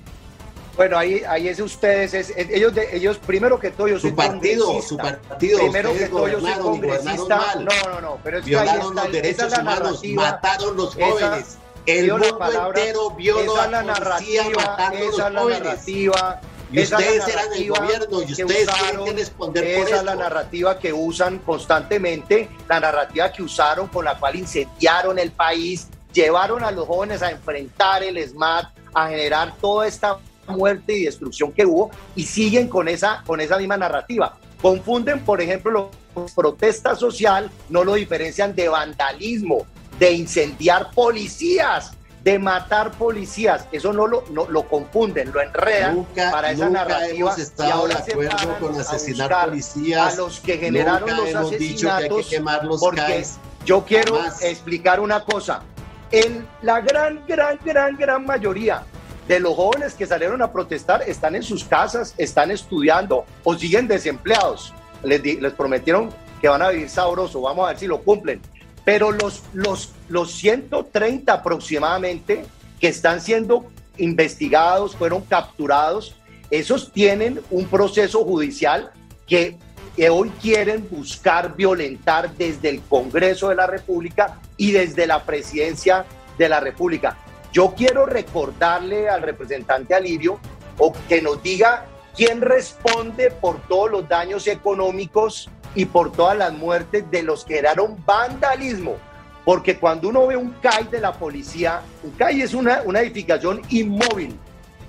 Bueno, 0.76 0.98
ahí, 0.98 1.22
ahí 1.28 1.48
es 1.48 1.60
ustedes, 1.60 2.14
es, 2.14 2.32
ellos, 2.36 2.74
de, 2.74 2.96
ellos 2.96 3.18
primero 3.18 3.58
que 3.60 3.70
todo, 3.70 3.88
yo 3.88 4.00
soy 4.00 4.10
su 4.10 4.16
partido, 4.16 4.80
su 4.80 4.96
partido, 4.96 5.58
primero 5.58 5.92
que 5.92 6.06
todo, 6.06 6.28
yo 6.28 6.40
soy 6.40 6.52
congresista. 6.54 7.54
No, 7.56 7.90
no, 7.90 8.00
no, 8.00 8.18
pero 8.24 8.38
es 8.38 8.44
violaron 8.44 8.94
los 8.94 9.12
derechos 9.12 9.52
humanos, 9.58 10.02
mataron 10.14 10.76
los 10.76 10.94
jóvenes. 10.94 11.58
el 11.84 12.10
mundo 12.10 12.68
entero 12.68 13.10
vio 13.10 13.54
la 13.54 13.82
narrativa, 13.82 14.44
matando 14.54 14.98
esa 14.98 15.30
los 15.30 15.42
jóvenes. 15.42 15.62
Narrativa, 15.62 16.40
y 16.72 16.80
ustedes 16.80 17.28
eran 17.28 17.52
el 17.52 17.68
gobierno 17.68 18.22
y 18.22 18.32
ustedes 18.32 18.66
tienen 18.66 19.04
que 19.04 19.12
responder 19.12 19.64
esa 19.64 19.78
por 19.78 19.88
Esa 19.88 19.96
es 19.98 20.04
la 20.04 20.14
narrativa 20.14 20.78
que 20.78 20.90
usan 20.90 21.38
constantemente, 21.40 22.48
la 22.66 22.80
narrativa 22.80 23.30
que 23.30 23.42
usaron 23.42 23.88
con 23.88 24.06
la 24.06 24.18
cual 24.18 24.36
incendiaron 24.36 25.18
el 25.18 25.32
país, 25.32 25.88
llevaron 26.14 26.64
a 26.64 26.70
los 26.70 26.86
jóvenes 26.86 27.22
a 27.22 27.30
enfrentar 27.30 28.02
el 28.02 28.16
SMAT, 28.26 28.72
a 28.94 29.08
generar 29.08 29.54
toda 29.60 29.86
esta 29.86 30.18
muerte 30.52 30.96
y 30.96 31.04
destrucción 31.04 31.52
que 31.52 31.66
hubo 31.66 31.90
y 32.14 32.24
siguen 32.24 32.68
con 32.68 32.88
esa, 32.88 33.22
con 33.26 33.40
esa 33.40 33.58
misma 33.58 33.76
narrativa. 33.76 34.38
Confunden, 34.60 35.20
por 35.24 35.40
ejemplo, 35.40 35.90
la 36.14 36.26
protesta 36.34 36.94
social, 36.94 37.50
no 37.68 37.82
lo 37.82 37.94
diferencian 37.94 38.54
de 38.54 38.68
vandalismo, 38.68 39.66
de 39.98 40.12
incendiar 40.12 40.90
policías, 40.92 41.92
de 42.22 42.38
matar 42.38 42.92
policías. 42.92 43.66
Eso 43.72 43.92
no 43.92 44.06
lo, 44.06 44.24
no, 44.30 44.46
lo 44.48 44.68
confunden, 44.68 45.32
lo 45.32 45.40
enredan 45.40 46.06
para 46.14 46.52
esa 46.52 46.70
narrativa. 46.70 47.30
Hemos 47.32 47.38
estado 47.38 47.68
y 47.68 47.72
ahora 47.72 48.00
de 48.00 48.12
acuerdo 48.12 48.58
con 48.60 48.80
asesinar 48.80 49.46
policías. 49.46 50.14
A 50.14 50.16
los 50.16 50.40
que 50.40 50.58
generaron 50.58 51.08
los 51.08 51.34
asesinatos. 51.34 51.58
Dicho 51.58 51.88
que 51.88 51.92
hay 51.94 52.08
que 52.08 52.30
quemar 52.30 52.64
los 52.64 52.80
porque 52.80 53.24
yo 53.64 53.84
quiero 53.84 54.18
explicar 54.40 55.00
una 55.00 55.24
cosa. 55.24 55.62
En 56.10 56.46
la 56.60 56.80
gran, 56.80 57.24
gran, 57.26 57.58
gran, 57.64 57.96
gran 57.96 58.26
mayoría 58.26 58.84
de 59.32 59.40
los 59.40 59.56
jóvenes 59.56 59.94
que 59.94 60.06
salieron 60.06 60.42
a 60.42 60.52
protestar 60.52 61.02
están 61.06 61.34
en 61.34 61.42
sus 61.42 61.64
casas, 61.64 62.14
están 62.18 62.50
estudiando 62.50 63.24
o 63.44 63.54
siguen 63.54 63.88
desempleados. 63.88 64.74
Les, 65.02 65.22
prometieron 65.54 66.10
que 66.40 66.48
van 66.48 66.60
a 66.62 66.68
vivir 66.68 66.90
sabroso, 66.90 67.40
vamos 67.40 67.64
a 67.64 67.68
ver 67.68 67.78
si 67.78 67.86
lo 67.86 68.02
cumplen. 68.02 68.40
Pero 68.84 69.10
los, 69.10 69.42
los, 69.54 69.92
los 70.08 70.32
130 70.32 71.32
aproximadamente 71.32 72.44
que 72.78 72.88
están 72.88 73.20
siendo 73.20 73.66
investigados, 73.96 74.96
fueron 74.96 75.22
capturados, 75.22 76.16
esos 76.50 76.92
tienen 76.92 77.40
un 77.50 77.66
proceso 77.66 78.24
judicial 78.24 78.92
que, 79.26 79.56
que 79.96 80.10
hoy 80.10 80.30
quieren 80.42 80.86
buscar 80.90 81.56
violentar 81.56 82.34
desde 82.36 82.68
el 82.68 82.82
Congreso 82.82 83.48
de 83.48 83.54
la 83.54 83.66
República 83.66 84.40
y 84.56 84.72
desde 84.72 85.06
la 85.06 85.24
Presidencia 85.24 86.04
de 86.36 86.48
la 86.48 86.60
República. 86.60 87.16
Yo 87.52 87.74
quiero 87.76 88.06
recordarle 88.06 89.10
al 89.10 89.20
representante 89.20 89.94
Alirio 89.94 90.40
o 90.78 90.92
que 91.08 91.20
nos 91.20 91.42
diga 91.42 91.84
quién 92.16 92.40
responde 92.40 93.30
por 93.30 93.60
todos 93.68 93.90
los 93.90 94.08
daños 94.08 94.46
económicos 94.46 95.50
y 95.74 95.84
por 95.84 96.12
todas 96.12 96.36
las 96.36 96.52
muertes 96.54 97.10
de 97.10 97.22
los 97.22 97.44
que 97.44 97.56
generaron 97.56 98.02
vandalismo. 98.06 98.96
Porque 99.44 99.76
cuando 99.76 100.08
uno 100.08 100.26
ve 100.26 100.36
un 100.36 100.52
CAI 100.62 100.84
de 100.84 101.00
la 101.00 101.12
policía, 101.12 101.82
un 102.02 102.12
CAI 102.12 102.42
es 102.42 102.54
una, 102.54 102.82
una 102.84 103.00
edificación 103.00 103.60
inmóvil 103.68 104.38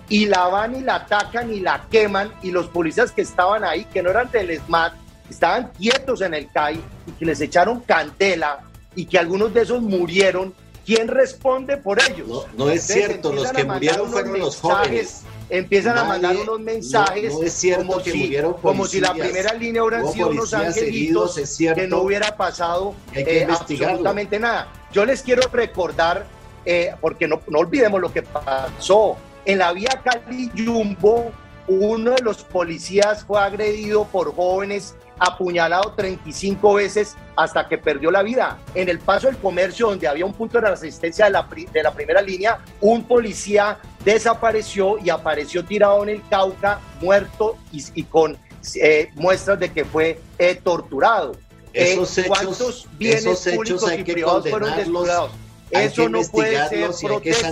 y 0.08 0.28
la 0.28 0.48
van 0.48 0.76
y 0.76 0.82
la 0.82 0.96
atacan 0.96 1.52
y 1.54 1.60
la 1.60 1.86
queman 1.90 2.32
y 2.44 2.52
los 2.52 2.68
policías 2.68 3.12
que 3.12 3.24
estaban 3.24 3.66
ahí, 3.66 3.86
que 3.86 4.04
no 4.04 4.10
eran 4.12 4.32
del 4.32 4.58
SMAT, 4.58 4.94
estaban 5.30 5.72
quietos 5.78 6.22
en 6.22 6.34
el 6.34 6.50
CAI 6.50 6.80
y 7.08 7.12
que 7.12 7.26
les 7.26 7.42
echaron 7.42 7.82
candela 7.82 8.60
y 8.96 9.06
que 9.06 9.18
algunos 9.18 9.54
de 9.54 9.64
esos 9.64 9.82
murieron 9.82 10.54
¿Quién 10.86 11.08
responde 11.08 11.78
por 11.78 12.00
ellos? 12.02 12.46
No, 12.58 12.70
es 12.70 12.84
cierto, 12.84 13.32
los 13.32 13.52
que 13.52 13.64
murieron 13.64 14.10
fueron 14.12 14.40
los 14.40 14.58
jóvenes. 14.58 15.22
Empiezan 15.50 15.98
a 15.98 16.04
mandar 16.04 16.36
unos 16.36 16.60
mensajes 16.60 17.34
no, 17.34 17.44
es 17.44 17.54
cierto 17.54 17.86
como, 17.86 18.04
que 18.04 18.12
si, 18.12 18.18
murieron 18.18 18.54
como 18.54 18.86
si 18.88 19.00
la 19.00 19.14
primera 19.14 19.54
línea 19.54 19.84
hubieran 19.84 20.12
sido 20.12 20.30
unos 20.30 20.54
angelitos 20.54 21.40
que 21.76 21.88
no 21.88 22.02
hubiera 22.02 22.36
pasado 22.36 22.96
eh, 23.14 23.46
absolutamente 23.48 24.40
nada. 24.40 24.72
Yo 24.92 25.06
les 25.06 25.22
quiero 25.22 25.48
recordar 25.52 26.26
eh, 26.66 26.96
porque 27.00 27.28
no, 27.28 27.42
no 27.48 27.60
olvidemos 27.60 28.02
lo 28.02 28.12
que 28.12 28.24
pasó. 28.24 29.16
En 29.46 29.60
la 29.60 29.74
vía 29.74 30.02
Cali-Yumbo, 30.04 31.32
uno 31.68 32.12
de 32.12 32.24
los 32.24 32.44
policías 32.44 33.24
fue 33.26 33.40
agredido 33.40 34.06
por 34.06 34.34
jóvenes 34.36 34.96
apuñalado 35.24 35.94
35 35.96 36.74
veces 36.74 37.16
hasta 37.36 37.68
que 37.68 37.78
perdió 37.78 38.12
la 38.12 38.24
vida. 38.24 38.60
En 38.76 38.90
el 38.90 39.00
paso 39.00 39.28
del 39.28 39.38
comercio, 39.38 39.88
donde 39.88 40.08
había 40.08 40.26
un 40.26 40.34
punto 40.34 40.60
de 40.60 40.70
resistencia 40.70 41.26
de 41.26 41.32
la, 41.32 41.48
de 41.72 41.84
la 41.84 41.94
primera 41.94 42.22
línea, 42.22 42.60
un 42.82 43.04
policía 43.04 43.78
desapareció 44.04 44.98
y 45.00 45.10
apareció 45.10 45.64
tirado 45.64 46.04
en 46.04 46.10
el 46.10 46.28
Cauca, 46.30 46.80
muerto 47.02 47.58
y, 47.72 48.04
con 48.04 48.38
eh, 48.76 49.10
muestras 49.16 49.60
de 49.60 49.72
que 49.72 49.86
fue 49.86 50.20
eh, 50.38 50.60
torturado. 50.62 51.38
Esos 51.72 52.18
eh, 52.18 52.26
¿Cuántos 52.28 52.88
bienes 52.98 53.26
públicos 53.26 53.92
y 53.98 54.04
privados 54.04 54.50
fueron 54.50 54.76
descuidados? 54.76 55.32
Eso 55.72 56.10
no 56.10 56.22
puede 56.24 56.70
ser 56.70 56.92
protesta. 57.02 57.50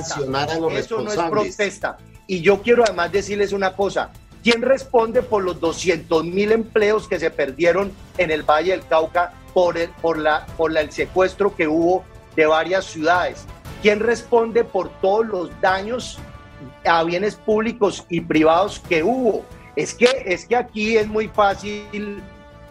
Eso 0.78 1.02
no 1.02 1.12
es 1.12 1.18
protesta. 1.18 1.98
Y 2.28 2.42
yo 2.42 2.62
quiero 2.62 2.84
además 2.84 3.12
decirles 3.12 3.52
una 3.52 3.76
cosa, 3.76 4.12
¿Quién 4.44 4.62
responde 4.64 5.22
por 5.22 5.44
los 5.44 5.60
200 5.60 6.24
mil 6.26 6.52
empleos 6.52 7.08
que 7.08 7.20
se 7.20 7.30
perdieron 7.30 7.92
en 8.18 8.32
el 8.32 8.42
Valle 8.44 8.72
del 8.72 8.86
Cauca 8.88 9.34
por 9.54 9.78
el, 9.78 9.90
por, 10.02 10.18
la, 10.18 10.48
por 10.58 10.76
el 10.76 10.92
secuestro 10.92 11.56
que 11.56 11.68
hubo 11.68 12.04
de 12.36 12.48
varias 12.48 12.86
ciudades? 12.86 13.46
¿Quién 13.84 14.00
responde 14.00 14.64
por 14.64 14.90
todos 15.00 15.28
los 15.28 15.62
daños 15.62 16.18
a 16.86 17.04
bienes 17.04 17.36
públicos 17.36 18.06
y 18.10 18.22
privados 18.22 18.80
que 18.80 19.04
hubo? 19.04 19.46
Es 19.76 19.94
que, 19.94 20.24
es 20.26 20.46
que 20.46 20.56
aquí 20.56 20.98
es 20.98 21.08
muy 21.08 21.28
fácil 21.28 22.22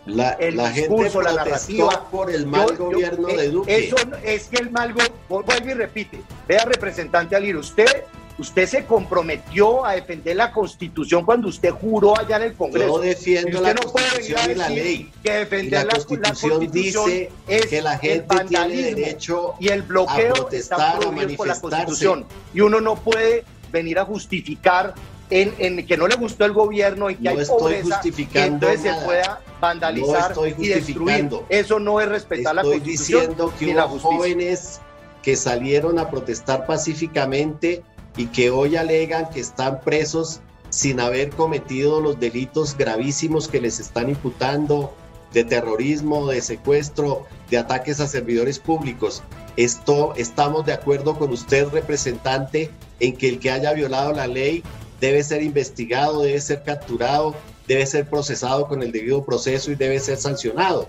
la, 0.07 0.31
el 0.33 0.57
discurso, 0.75 1.23
la 1.23 1.35
narrativa. 1.35 2.09
por 2.11 2.33
el 2.33 2.47
mal 2.47 2.77
gobierno 2.77 3.29
de 3.29 3.49
Duque. 3.49 3.87
Eso 3.87 3.97
es 4.25 4.49
que 4.49 4.57
el 4.57 4.71
mal 4.71 4.93
gobierno, 4.93 5.17
vuelve 5.29 5.71
y 5.71 5.75
repite. 5.75 6.21
Vea, 6.49 6.65
representante 6.65 7.37
Alir, 7.37 7.57
usted 7.57 8.05
Usted 8.41 8.67
se 8.67 8.87
comprometió 8.87 9.85
a 9.85 9.93
defender 9.93 10.35
la 10.35 10.51
Constitución 10.51 11.27
cuando 11.27 11.49
usted 11.49 11.73
juró 11.73 12.19
allá 12.19 12.37
en 12.37 12.43
el 12.45 12.55
Congreso. 12.55 12.97
Yo 12.97 12.99
defiendo 12.99 13.61
la 13.61 13.75
Constitución 13.75 14.51
y 14.51 14.55
la 14.55 14.69
ley. 14.71 15.13
Que 15.23 15.33
defender 15.33 15.85
la, 15.85 15.93
Constitución, 15.93 16.71
dice 16.71 17.31
es 17.47 17.67
que 17.67 17.83
la 17.83 17.99
gente 17.99 18.35
tiene 18.49 18.95
derecho 18.95 19.57
y 19.61 19.69
el 19.69 19.83
bloqueo 19.83 20.31
a 20.31 20.35
protestar, 20.37 20.81
está 20.81 20.99
prohibido 20.99 21.37
por 21.37 21.49
la 21.49 21.61
Constitución. 21.61 22.25
Y 22.55 22.63
uno 22.63 22.81
no 22.81 22.97
puede 22.97 23.45
venir 23.71 23.99
a 23.99 24.07
justificar 24.07 24.95
en, 25.29 25.87
que 25.87 25.99
no 25.99 26.09
le 26.09 26.17
gustó 26.17 26.47
el 26.47 26.53
gobierno 26.53 27.11
y 27.11 27.17
que 27.17 27.29
hay 27.29 27.45
pobreza, 27.45 28.01
y 28.03 28.39
entonces 28.39 28.81
se 28.81 29.05
pueda 29.05 29.43
vandalizar 29.61 30.33
y 30.57 30.69
destruir. 30.69 31.29
Eso 31.51 31.79
no 31.79 32.01
es 32.01 32.09
respetar 32.09 32.55
la 32.55 32.63
Constitución. 32.63 33.21
Estoy 33.21 33.37
diciendo 33.37 33.53
que 33.59 33.67
hubo 33.75 33.99
jóvenes 33.99 34.81
que 35.23 35.37
salieron 35.37 35.99
a 35.99 36.09
protestar 36.09 36.65
pacíficamente 36.65 37.83
y 38.17 38.26
que 38.26 38.50
hoy 38.50 38.76
alegan 38.76 39.31
que 39.31 39.40
están 39.40 39.81
presos 39.81 40.40
sin 40.71 41.00
haber 41.00 41.31
cometido 41.31 42.00
los 42.00 42.19
delitos 42.19 42.76
gravísimos 42.76 43.49
que 43.49 43.61
les 43.61 43.81
están 43.81 44.09
imputando 44.09 44.95
de 45.33 45.45
terrorismo, 45.45 46.26
de 46.29 46.40
secuestro, 46.40 47.26
de 47.50 47.59
ataques 47.59 48.00
a 48.00 48.07
servidores 48.07 48.59
públicos. 48.59 49.23
Esto 49.57 50.14
estamos 50.17 50.67
de 50.67 50.73
acuerdo 50.73 51.19
con 51.19 51.31
usted, 51.33 51.69
representante, 51.69 52.71
en 53.00 53.17
que 53.17 53.29
el 53.29 53.38
que 53.38 53.50
haya 53.50 53.73
violado 53.73 54.12
la 54.12 54.26
ley 54.26 54.62
debe 55.00 55.23
ser 55.23 55.43
investigado, 55.43 56.23
debe 56.23 56.40
ser 56.40 56.62
capturado, 56.62 57.35
debe 57.67 57.87
ser 57.87 58.09
procesado 58.09 58.67
con 58.67 58.83
el 58.83 58.93
debido 58.93 59.25
proceso 59.25 59.71
y 59.71 59.76
debe 59.76 59.99
ser 60.00 60.19
sancionado. 60.19 60.88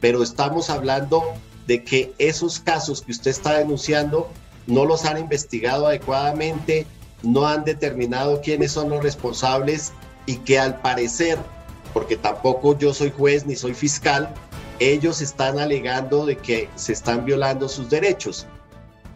Pero 0.00 0.22
estamos 0.22 0.70
hablando 0.70 1.22
de 1.66 1.82
que 1.82 2.12
esos 2.18 2.58
casos 2.58 3.02
que 3.02 3.12
usted 3.12 3.30
está 3.30 3.58
denunciando 3.58 4.28
no 4.66 4.84
los 4.84 5.04
han 5.04 5.18
investigado 5.18 5.86
adecuadamente, 5.86 6.86
no 7.22 7.46
han 7.46 7.64
determinado 7.64 8.40
quiénes 8.40 8.72
son 8.72 8.90
los 8.90 9.02
responsables 9.02 9.92
y 10.26 10.36
que 10.36 10.58
al 10.58 10.80
parecer, 10.80 11.38
porque 11.92 12.16
tampoco 12.16 12.76
yo 12.78 12.94
soy 12.94 13.10
juez 13.10 13.46
ni 13.46 13.56
soy 13.56 13.74
fiscal, 13.74 14.32
ellos 14.78 15.20
están 15.20 15.58
alegando 15.58 16.26
de 16.26 16.36
que 16.36 16.68
se 16.74 16.92
están 16.92 17.24
violando 17.24 17.68
sus 17.68 17.90
derechos. 17.90 18.46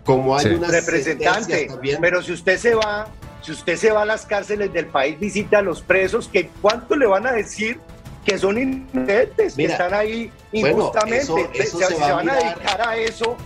Como 0.04 0.36
hay 0.36 0.46
una 0.54 0.68
representante, 0.68 1.68
pero 2.00 2.22
si 2.22 2.32
usted 2.32 2.58
se 2.58 2.74
va, 2.74 3.08
si 3.42 3.52
usted 3.52 3.76
se 3.76 3.90
va 3.90 4.02
a 4.02 4.06
las 4.06 4.24
cárceles 4.24 4.72
del 4.72 4.86
país, 4.86 5.18
visita 5.18 5.58
a 5.58 5.62
los 5.62 5.82
presos, 5.82 6.28
que 6.28 6.48
cuánto 6.62 6.96
le 6.96 7.06
van 7.06 7.26
a 7.26 7.32
decir 7.32 7.78
que 8.28 8.38
son 8.38 8.58
inocentes, 8.58 9.54
que 9.54 9.64
están 9.64 9.94
ahí 9.94 10.30
injustamente. 10.52 11.24
se, 11.24 11.94
van 11.94 12.28
a, 12.28 12.34
dedicar 12.36 12.88
a 12.88 12.96
eso, 12.96 13.36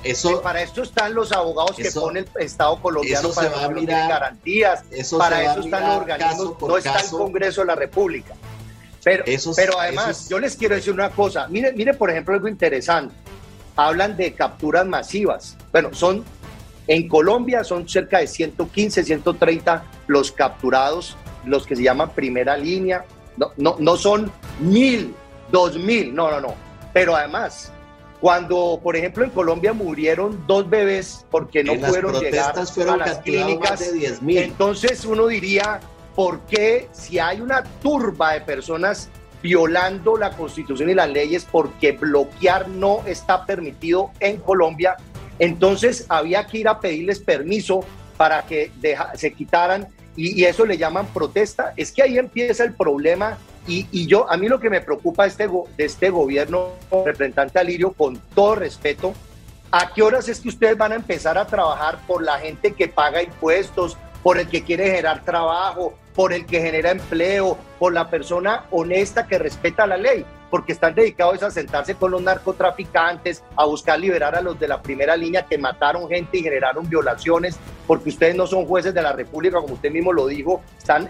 para 0.42 0.62
esto 0.62 0.83
están 0.83 1.14
los 1.14 1.31
abogados 1.33 1.77
que 1.77 1.90
pone 1.90 2.21
el 2.21 2.29
Estado 2.38 2.81
colombiano 2.81 3.31
para 3.31 3.49
va 3.51 3.68
garantías, 4.09 4.85
para 5.16 5.53
eso 5.53 5.61
están 5.61 5.88
los 5.88 5.97
organismos, 5.99 6.57
no 6.61 6.77
está 6.77 7.01
el 7.01 7.11
Congreso 7.11 7.61
de 7.61 7.66
la 7.68 7.75
República. 7.77 8.35
Pero, 9.05 9.25
pero 9.57 9.81
además, 9.81 10.29
yo 10.29 10.38
les 10.38 10.57
quiero 10.57 10.75
decir 10.75 10.92
una 10.92 11.11
cosa, 11.11 11.49
mire, 11.49 11.73
mire 11.73 11.95
por 11.95 12.11
ejemplo 12.11 12.35
algo 12.35 12.49
interesante, 12.49 13.14
hablan 13.77 14.16
de 14.16 14.33
capturas 14.33 14.87
masivas, 14.87 15.57
bueno, 15.73 15.92
son, 15.92 16.25
en 16.87 17.09
Colombia 17.09 17.64
son 17.64 17.88
cerca 17.88 18.18
de 18.18 18.27
115, 18.27 19.05
130 19.05 19.85
los 20.07 20.31
capturados, 20.31 21.16
los 21.45 21.66
que 21.66 21.75
se 21.75 21.83
llaman 21.83 22.11
primera 22.11 22.57
línea, 22.57 23.05
no, 23.37 23.53
no, 23.57 23.77
no 23.79 23.97
son 23.97 24.31
mil, 24.61 25.15
dos 25.51 25.77
mil, 25.77 26.15
no, 26.15 26.31
no, 26.31 26.41
no. 26.41 26.55
Pero 26.93 27.17
además, 27.17 27.73
cuando, 28.21 28.79
por 28.83 28.97
ejemplo, 28.97 29.25
en 29.25 29.31
Colombia 29.31 29.73
murieron 29.73 30.45
dos 30.47 30.69
bebés 30.69 31.27
porque 31.31 31.65
no 31.65 31.75
fueron 31.75 32.21
llegar 32.21 32.55
a 32.57 32.97
las 32.97 33.19
clínicas, 33.19 33.81
de 33.81 34.45
entonces 34.45 35.05
uno 35.05 35.27
diría, 35.27 35.81
¿por 36.15 36.41
qué 36.43 36.88
si 36.93 37.19
hay 37.19 37.41
una 37.41 37.65
turba 37.83 38.35
de 38.35 38.43
personas 38.43 39.09
violando 39.43 40.17
la 40.17 40.31
constitución 40.37 40.88
y 40.91 40.95
las 40.95 41.11
leyes 41.11 41.45
porque 41.51 41.93
bloquear 41.93 42.69
no 42.69 43.03
está 43.07 43.45
permitido 43.45 44.12
en 44.21 44.37
Colombia? 44.37 44.97
Entonces 45.41 46.07
había 46.09 46.47
que 46.47 46.59
ir 46.59 46.69
a 46.69 46.79
pedirles 46.79 47.19
permiso 47.19 47.81
para 48.17 48.43
que 48.43 48.71
se 49.15 49.33
quitaran 49.33 49.88
y, 50.15 50.45
eso 50.45 50.65
le 50.65 50.79
llaman 50.79 51.07
protesta, 51.07 51.73
es 51.77 51.91
que 51.91 52.03
ahí 52.03 52.19
empieza 52.19 52.65
el 52.65 52.75
problema 52.75 53.38
y, 53.66 54.07
yo, 54.07 54.31
a 54.31 54.37
mí 54.37 54.48
lo 54.48 54.59
que 54.59 54.70
me 54.70 54.81
preocupa 54.81 55.27
este, 55.27 55.48
de 55.48 55.85
este 55.85 56.11
gobierno, 56.11 56.70
representante 57.05 57.59
Alirio, 57.59 57.92
con 57.92 58.18
todo 58.35 58.57
respeto, 58.57 59.14
¿a 59.70 59.92
qué 59.92 60.03
horas 60.03 60.29
es 60.29 60.40
que 60.40 60.48
ustedes 60.48 60.77
van 60.77 60.92
a 60.92 60.96
empezar 60.96 61.38
a 61.38 61.46
trabajar 61.46 61.98
por 62.07 62.22
la 62.22 62.38
gente 62.38 62.72
que 62.72 62.88
paga 62.88 63.22
impuestos, 63.22 63.96
por 64.22 64.38
el 64.38 64.48
que 64.48 64.62
quiere 64.62 64.87
generar 64.87 65.25
trabajo, 65.25 65.94
por 66.14 66.33
el 66.33 66.44
que 66.44 66.61
genera 66.61 66.90
empleo, 66.90 67.57
por 67.79 67.92
la 67.92 68.11
persona 68.11 68.64
honesta 68.70 69.27
que 69.27 69.38
respeta 69.38 69.87
la 69.87 69.96
ley? 69.96 70.25
porque 70.53 70.72
están 70.72 70.94
dedicados 70.94 71.42
a 71.42 71.51
sentarse 71.51 71.94
con 71.94 72.11
los 72.11 72.20
narcotraficantes, 72.20 73.42
a 73.57 73.64
buscar 73.64 73.98
liberar 73.98 74.35
a 74.35 74.42
los 74.42 74.61
de 74.61 74.68
la 74.68 74.83
primera 74.83 75.16
línea 75.16 75.46
que 75.46 75.57
mataron 75.57 76.07
gente 76.11 76.37
y 76.37 76.42
generaron 76.42 76.87
violaciones, 76.90 77.59
porque 77.87 78.11
ustedes 78.11 78.37
no 78.37 78.46
son 78.46 78.66
jueces 78.66 78.92
de 78.92 79.01
la 79.01 79.14
República, 79.14 79.62
como 79.62 79.72
usted 79.72 79.90
mismo 79.90 80.12
lo 80.12 80.27
dijo, 80.27 80.61
están 80.77 81.09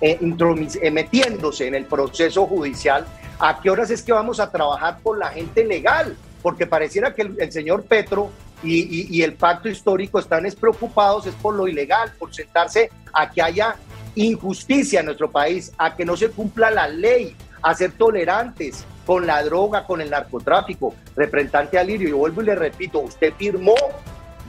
eh, 0.00 0.18
eh, 0.20 0.90
metiéndose 0.90 1.66
en 1.66 1.74
el 1.74 1.84
proceso 1.86 2.46
judicial. 2.46 3.06
¿A 3.38 3.60
qué 3.60 3.70
horas 3.70 3.90
es 3.90 4.02
que 4.02 4.12
vamos 4.12 4.40
a 4.40 4.50
trabajar 4.50 4.98
por 5.02 5.18
la 5.18 5.28
gente 5.28 5.64
legal? 5.64 6.16
Porque 6.42 6.66
pareciera 6.66 7.14
que 7.14 7.22
el, 7.22 7.52
señor 7.52 7.84
Petro 7.84 8.30
y, 8.62 9.22
el 9.22 9.34
pacto 9.34 9.68
histórico 9.68 10.18
están 10.18 10.46
preocupados 10.58 11.26
es 11.26 11.34
por 11.34 11.54
lo 11.54 11.68
ilegal, 11.68 12.12
por 12.18 12.34
sentarse 12.34 12.90
a 13.12 13.30
que 13.30 13.42
haya 13.42 13.76
injusticia 14.14 15.00
en 15.00 15.06
nuestro 15.06 15.30
país, 15.30 15.72
a 15.78 15.96
que 15.96 16.04
no 16.04 16.16
se 16.16 16.30
cumpla 16.30 16.70
la 16.70 16.88
ley, 16.88 17.34
a 17.62 17.74
ser 17.74 17.92
tolerantes 17.92 18.84
con 19.06 19.26
la 19.26 19.42
droga, 19.42 19.84
con 19.86 20.00
el 20.00 20.10
narcotráfico. 20.10 20.94
Representante 21.16 21.78
Alirio, 21.78 22.08
yo 22.08 22.18
vuelvo 22.18 22.42
y 22.42 22.46
le 22.46 22.54
repito, 22.54 23.00
usted 23.00 23.32
firmó 23.36 23.74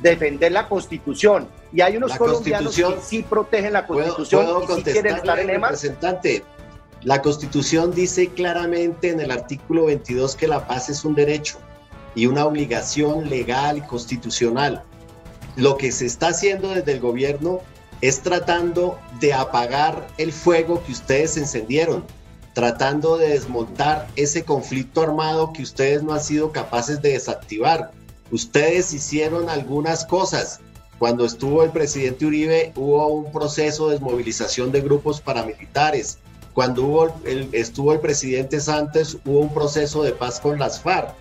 defender 0.01 0.51
la 0.51 0.67
Constitución 0.67 1.47
y 1.76 1.82
hay 1.82 1.98
unos 1.98 2.16
colombianos 2.18 2.76
que 2.76 2.98
sí 3.04 3.22
protegen 3.22 3.74
la 3.74 3.86
Constitución 3.86 4.64
y 4.64 4.76
sí 4.76 4.84
quieren 4.84 5.16
estar 5.16 5.40
en 5.40 5.50
EMA. 5.50 5.68
Representante, 5.68 6.44
la 7.04 7.22
Constitución 7.22 7.94
dice 7.94 8.30
claramente 8.30 9.10
en 9.10 9.20
el 9.20 9.32
artículo 9.32 9.86
22 9.86 10.36
que 10.36 10.48
la 10.48 10.66
paz 10.68 10.90
es 10.90 11.04
un 11.04 11.16
derecho 11.16 11.58
y 12.16 12.28
una 12.28 12.46
obligación 12.46 13.30
legal 13.30 13.78
y 13.78 13.82
constitucional. 13.82 14.84
Lo 15.58 15.78
que 15.78 15.92
se 15.92 16.06
está 16.06 16.30
haciendo 16.30 16.70
desde 16.70 16.94
el 16.94 17.00
gobierno 17.02 17.60
es 18.02 18.22
tratando 18.22 18.98
de 19.20 19.34
apagar 19.34 20.08
el 20.18 20.32
fuego 20.32 20.82
que 20.84 20.94
ustedes 20.94 21.38
encendieron 21.38 22.06
tratando 22.56 23.18
de 23.18 23.30
desmontar 23.30 24.08
ese 24.16 24.46
conflicto 24.46 25.02
armado 25.02 25.52
que 25.52 25.62
ustedes 25.62 26.02
no 26.02 26.14
han 26.14 26.22
sido 26.22 26.54
capaces 26.54 27.02
de 27.02 27.10
desactivar. 27.12 27.92
Ustedes 28.32 28.94
hicieron 28.94 29.50
algunas 29.50 30.06
cosas. 30.06 30.62
Cuando 31.06 31.24
estuvo 31.24 31.62
el 31.62 31.70
presidente 31.70 32.26
Uribe 32.26 32.74
hubo 32.76 33.06
un 33.10 33.32
proceso 33.32 33.86
de 33.86 33.94
desmovilización 33.94 34.72
de 34.72 34.82
grupos 34.82 35.22
paramilitares. 35.22 36.18
Cuando 36.56 36.84
hubo 36.84 37.15
estuvo 37.52 37.94
el 37.94 38.00
presidente 38.00 38.60
Santos 38.60 39.20
hubo 39.24 39.41
un 39.41 39.54
proceso 39.54 40.02
de 40.02 40.13
paz 40.13 40.39
con 40.39 40.58
las 40.58 40.82
FARC. 40.82 41.13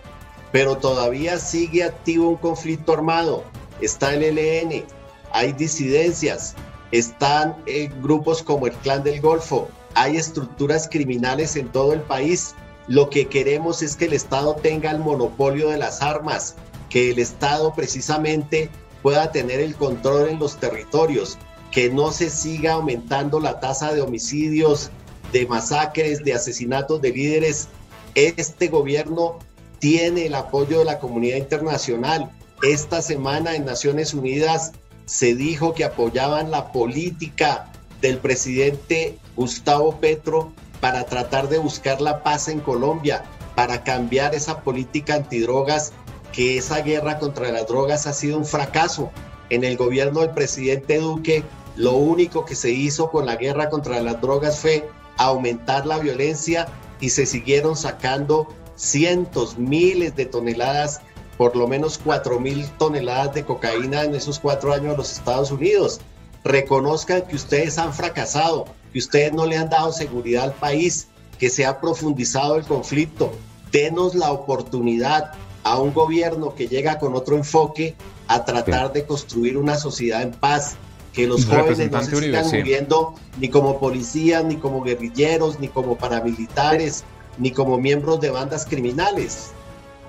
Pero 0.53 0.79
todavía 0.79 1.38
sigue 1.38 1.85
activo 1.85 2.31
un 2.31 2.37
conflicto 2.37 2.94
armado 2.94 3.44
está 3.83 4.14
el 4.14 4.23
ELN, 4.23 4.85
hay 5.33 5.53
disidencias, 5.53 6.55
están 6.90 7.55
eh, 7.66 7.90
grupos 8.01 8.42
como 8.42 8.66
el 8.66 8.73
Clan 8.73 9.03
del 9.03 9.20
Golfo, 9.20 9.68
hay 9.94 10.16
estructuras 10.16 10.88
criminales 10.88 11.57
en 11.57 11.68
todo 11.68 11.92
el 11.92 12.01
país. 12.01 12.55
Lo 12.88 13.11
que 13.11 13.27
queremos 13.27 13.83
es 13.83 13.97
que 13.97 14.07
el 14.07 14.14
Estado 14.14 14.55
tenga 14.55 14.90
el 14.90 15.01
monopolio 15.01 15.68
de 15.68 15.77
las 15.77 16.01
armas, 16.01 16.55
que 16.88 17.11
el 17.11 17.18
Estado 17.18 17.75
precisamente 17.75 18.70
pueda 19.05 19.31
tener 19.31 19.61
el 19.61 19.75
control 19.75 20.31
en 20.31 20.38
los 20.38 20.57
territorios, 20.57 21.37
que 21.71 21.90
no 21.90 22.11
se 22.11 22.31
siga 22.31 22.73
aumentando 22.73 23.38
la 23.38 23.61
tasa 23.61 23.93
de 23.93 24.01
homicidios, 24.01 24.90
de 25.31 25.47
masacres, 25.47 26.25
de 26.25 26.33
asesinatos 26.33 27.03
de 27.03 27.11
líderes. 27.12 27.69
Este 28.14 28.69
gobierno 28.69 29.40
tiene 29.79 30.25
el 30.25 30.35
apoyo 30.35 30.79
de 30.79 30.87
la 30.87 31.01
comunidad 31.01 31.37
internacional. 31.37 32.31
Esta 32.62 33.03
semana 33.03 33.55
en 33.55 33.67
Naciones 33.67 34.14
Unidas 34.14 34.73
se 35.05 35.35
dijo 35.35 35.75
que 35.75 35.85
apoyaban 35.85 36.51
la 36.51 36.73
política 36.73 37.71
del 38.01 38.17
presidente 38.17 39.19
Gustavo 39.37 40.01
Petro 40.01 40.51
para 40.81 41.05
tratar 41.05 41.51
de 41.51 41.59
buscar 41.59 42.01
la 42.01 42.23
paz 42.23 42.49
en 42.49 42.61
Colombia, 42.61 43.23
para 43.55 43.85
cambiar 43.85 44.35
esa 44.35 44.62
política 44.62 45.17
antidrogas, 45.17 45.93
que 46.35 46.59
esa 46.59 46.81
guerra 46.81 47.18
contra 47.18 47.53
las 47.53 47.66
drogas 47.68 48.07
ha 48.07 48.12
sido 48.12 48.38
un 48.38 48.44
fracaso. 48.44 49.11
En 49.51 49.62
el 49.62 49.77
gobierno 49.77 50.20
del 50.20 50.31
presidente 50.31 50.99
Duque, 50.99 51.44
lo 51.77 51.92
único 51.92 52.44
que 52.44 52.57
se 52.57 52.70
hizo 52.70 53.11
con 53.11 53.27
la 53.27 53.37
guerra 53.37 53.68
contra 53.68 54.01
las 54.01 54.20
drogas 54.20 54.59
fue 54.59 54.88
aumentar 55.16 55.87
la 55.87 55.99
violencia 55.99 56.66
y 57.01 57.11
se 57.11 57.27
siguieron 57.27 57.77
sacando 57.77 58.49
cientos, 58.75 59.59
miles 59.59 60.16
de 60.16 60.27
toneladas 60.27 61.01
por 61.37 61.57
lo 61.57 61.66
menos 61.66 61.99
4 62.03 62.38
mil 62.38 62.66
toneladas 62.79 63.35
de 63.35 63.44
cocaína 63.44 64.05
en 64.05 64.14
esos 64.14 64.38
cuatro 64.38 64.73
años 64.73 64.92
en 64.92 64.97
los 64.97 65.12
Estados 65.12 65.51
Unidos. 65.51 66.01
Reconozcan 66.44 67.23
que 67.23 67.37
ustedes 67.37 67.79
han 67.79 67.92
fracasado, 67.92 68.66
que 68.92 68.99
ustedes 68.99 69.33
no 69.33 69.47
le 69.47 69.57
han 69.57 69.68
dado 69.68 69.92
seguridad 69.92 70.44
al 70.44 70.53
país, 70.53 71.09
que 71.38 71.51
se 71.51 71.66
ha 71.66 71.81
profundizado 71.81 72.57
el 72.57 72.64
conflicto. 72.64 73.33
Denos 73.73 74.14
la 74.14 74.31
oportunidad 74.31 75.33
a 75.64 75.79
un 75.79 75.92
gobierno 75.92 76.55
que 76.55 76.68
llega 76.68 76.98
con 76.98 77.14
otro 77.14 77.37
enfoque 77.37 77.94
a 78.29 78.44
tratar 78.44 78.92
de 78.92 79.05
construir 79.05 79.57
una 79.57 79.77
sociedad 79.77 80.22
en 80.22 80.33
paz, 80.33 80.77
que 81.12 81.27
los 81.27 81.46
jóvenes 81.46 81.90
no 81.90 82.03
se 82.03 82.16
sigan 82.16 82.44
muriendo 82.46 83.14
ni 83.38 83.48
como 83.48 83.79
policías, 83.81 84.44
ni 84.44 84.57
como 84.57 84.83
guerrilleros, 84.83 85.59
ni 85.61 85.68
como 85.68 85.96
paramilitares, 85.96 87.05
ni 87.38 87.50
como 87.50 87.79
miembros 87.79 88.20
de 88.20 88.31
bandas 88.31 88.66
criminales. 88.66 89.53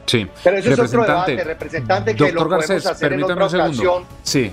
Sí. 0.05 0.27
Pero 0.43 0.57
eso 0.57 0.71
es 0.71 0.79
otro 0.79 1.01
debate, 1.03 1.43
representante, 1.43 2.15
que 2.15 2.31
lo 2.31 2.47
podemos 2.47 2.85
hacer 2.85 3.13
en 3.13 3.23
otra 3.23 3.45
ocasión. 3.45 4.03
Sí, 4.23 4.51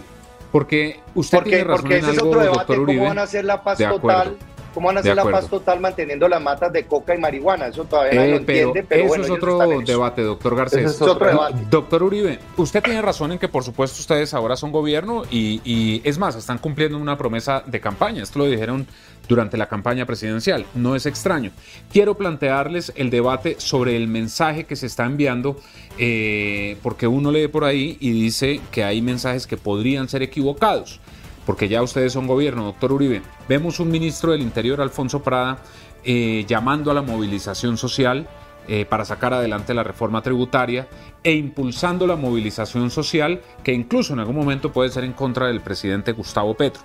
porque 0.51 1.01
usted 1.15 1.43
tiene 1.43 1.65
razón 1.65 1.81
porque 1.83 1.99
ese 1.99 2.11
es 2.13 2.23
otro 2.23 2.41
debate, 2.41 2.77
cómo 2.77 3.05
van 3.05 3.19
a 3.19 3.23
hacer 3.23 3.45
la 3.45 3.63
paz 3.63 3.79
total 3.79 4.37
¿Cómo 4.75 4.89
van 4.89 4.97
a 4.97 5.01
hacer 5.01 5.17
la 5.17 5.25
paz 5.25 5.49
total 5.49 5.81
manteniendo 5.81 6.29
las 6.29 6.41
matas 6.41 6.73
de 6.73 6.85
coca 6.85 7.15
y 7.15 7.19
marihuana? 7.19 7.67
Eso 7.67 7.85
todavía 7.85 8.15
no 8.15 8.27
lo 8.27 8.33
eh, 8.33 8.37
entiende, 8.37 8.83
pero 8.83 9.15
eso 9.15 9.23
es 9.23 9.31
otro 9.31 9.81
debate, 9.85 10.23
doctor 10.23 10.57
Garcés. 10.57 10.93
es 10.93 11.03
otro 11.03 11.27
debate. 11.27 11.57
Doctor 11.71 12.03
Uribe, 12.03 12.39
usted 12.57 12.83
tiene 12.83 13.03
razón 13.03 13.33
en 13.33 13.39
que 13.39 13.49
por 13.49 13.65
supuesto 13.65 14.01
ustedes 14.01 14.35
ahora 14.35 14.57
son 14.57 14.73
gobierno 14.73 15.23
y, 15.31 15.61
y 15.65 16.01
es 16.05 16.19
más, 16.19 16.37
están 16.37 16.59
cumpliendo 16.59 16.99
una 16.99 17.19
promesa 17.19 17.63
de 17.67 17.81
campaña. 17.81 18.23
Esto 18.23 18.39
lo 18.39 18.47
dijeron 18.47 18.87
durante 19.29 19.57
la 19.57 19.69
campaña 19.69 20.07
presidencial. 20.07 20.67
No 20.75 20.97
es 20.97 21.07
extraño. 21.07 21.53
Quiero 21.93 22.17
plantearles 22.17 22.93
el 22.97 23.11
debate 23.11 23.57
sobre 23.59 23.97
el 23.97 24.09
mensaje 24.09 24.65
que 24.65 24.77
se 24.77 24.87
está 24.87 25.05
enviando, 25.05 25.57
eh, 25.99 26.77
porque 26.83 27.07
uno 27.07 27.31
lee 27.31 27.49
por 27.49 27.65
ahí 27.65 27.97
y 28.01 28.13
dice 28.13 28.61
que 28.71 28.85
hay 28.85 29.03
mensajes 29.03 29.47
que 29.47 29.57
podrían 29.57 30.09
ser 30.09 30.23
equivocados 30.23 31.01
porque 31.47 31.69
ya 31.69 31.83
ustedes 31.83 32.13
son 32.13 32.27
gobierno, 32.27 32.65
doctor 32.65 32.93
Uribe. 32.93 33.23
Vemos 33.49 33.81
un 33.81 33.91
ministro 33.91 34.33
del 34.33 34.43
Interior, 34.43 34.81
Alfonso 34.81 35.23
Prada, 35.23 35.59
eh, 36.05 36.45
llamando 36.49 36.91
a 36.91 36.95
la 36.95 37.03
movilización 37.03 37.77
social 37.77 38.29
eh, 38.69 38.85
para 38.85 39.05
sacar 39.05 39.35
adelante 39.35 39.75
la 39.75 39.83
reforma 39.83 40.23
tributaria 40.23 40.89
e 41.23 41.33
impulsando 41.33 42.07
la 42.07 42.17
movilización 42.17 42.91
social 42.91 43.41
que 43.63 43.73
incluso 43.73 44.13
en 44.13 44.21
algún 44.21 44.37
momento 44.37 44.73
puede 44.73 44.91
ser 44.91 45.05
en 45.05 45.13
contra 45.13 45.47
del 45.47 45.61
presidente 45.61 46.13
Gustavo 46.13 46.55
Petro. 46.55 46.83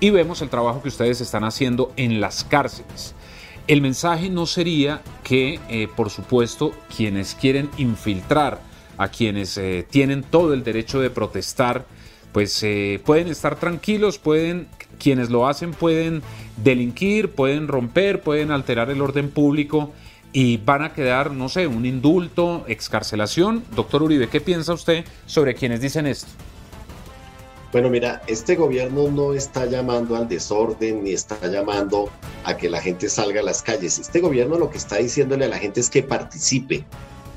Y 0.00 0.10
vemos 0.10 0.42
el 0.42 0.48
trabajo 0.48 0.82
que 0.82 0.88
ustedes 0.88 1.20
están 1.20 1.44
haciendo 1.44 1.92
en 1.96 2.20
las 2.20 2.44
cárceles. 2.44 3.14
El 3.66 3.82
mensaje 3.82 4.30
no 4.30 4.46
sería 4.46 5.00
que, 5.24 5.58
eh, 5.68 5.88
por 5.94 6.10
supuesto, 6.10 6.72
quienes 6.96 7.34
quieren 7.34 7.70
infiltrar 7.76 8.60
a 8.98 9.08
quienes 9.08 9.60
tienen 9.90 10.22
todo 10.22 10.54
el 10.54 10.64
derecho 10.64 11.00
de 11.00 11.10
protestar, 11.10 11.84
pues 12.36 12.62
eh, 12.64 13.00
pueden 13.02 13.28
estar 13.28 13.58
tranquilos, 13.58 14.18
pueden, 14.18 14.66
quienes 14.98 15.30
lo 15.30 15.48
hacen 15.48 15.70
pueden 15.70 16.20
delinquir, 16.58 17.30
pueden 17.30 17.66
romper, 17.66 18.20
pueden 18.20 18.50
alterar 18.50 18.90
el 18.90 19.00
orden 19.00 19.30
público 19.30 19.94
y 20.34 20.58
van 20.58 20.82
a 20.82 20.92
quedar, 20.92 21.30
no 21.30 21.48
sé, 21.48 21.66
un 21.66 21.86
indulto, 21.86 22.66
excarcelación. 22.68 23.64
Doctor 23.74 24.02
Uribe, 24.02 24.28
¿qué 24.28 24.42
piensa 24.42 24.74
usted 24.74 25.06
sobre 25.24 25.54
quienes 25.54 25.80
dicen 25.80 26.06
esto? 26.06 26.26
Bueno, 27.72 27.88
mira, 27.88 28.20
este 28.26 28.54
gobierno 28.54 29.08
no 29.08 29.32
está 29.32 29.64
llamando 29.64 30.14
al 30.14 30.28
desorden 30.28 31.04
ni 31.04 31.12
está 31.12 31.40
llamando 31.48 32.10
a 32.44 32.54
que 32.54 32.68
la 32.68 32.82
gente 32.82 33.08
salga 33.08 33.40
a 33.40 33.44
las 33.44 33.62
calles. 33.62 33.98
Este 33.98 34.20
gobierno 34.20 34.58
lo 34.58 34.68
que 34.68 34.76
está 34.76 34.96
diciéndole 34.96 35.46
a 35.46 35.48
la 35.48 35.56
gente 35.56 35.80
es 35.80 35.88
que 35.88 36.02
participe. 36.02 36.84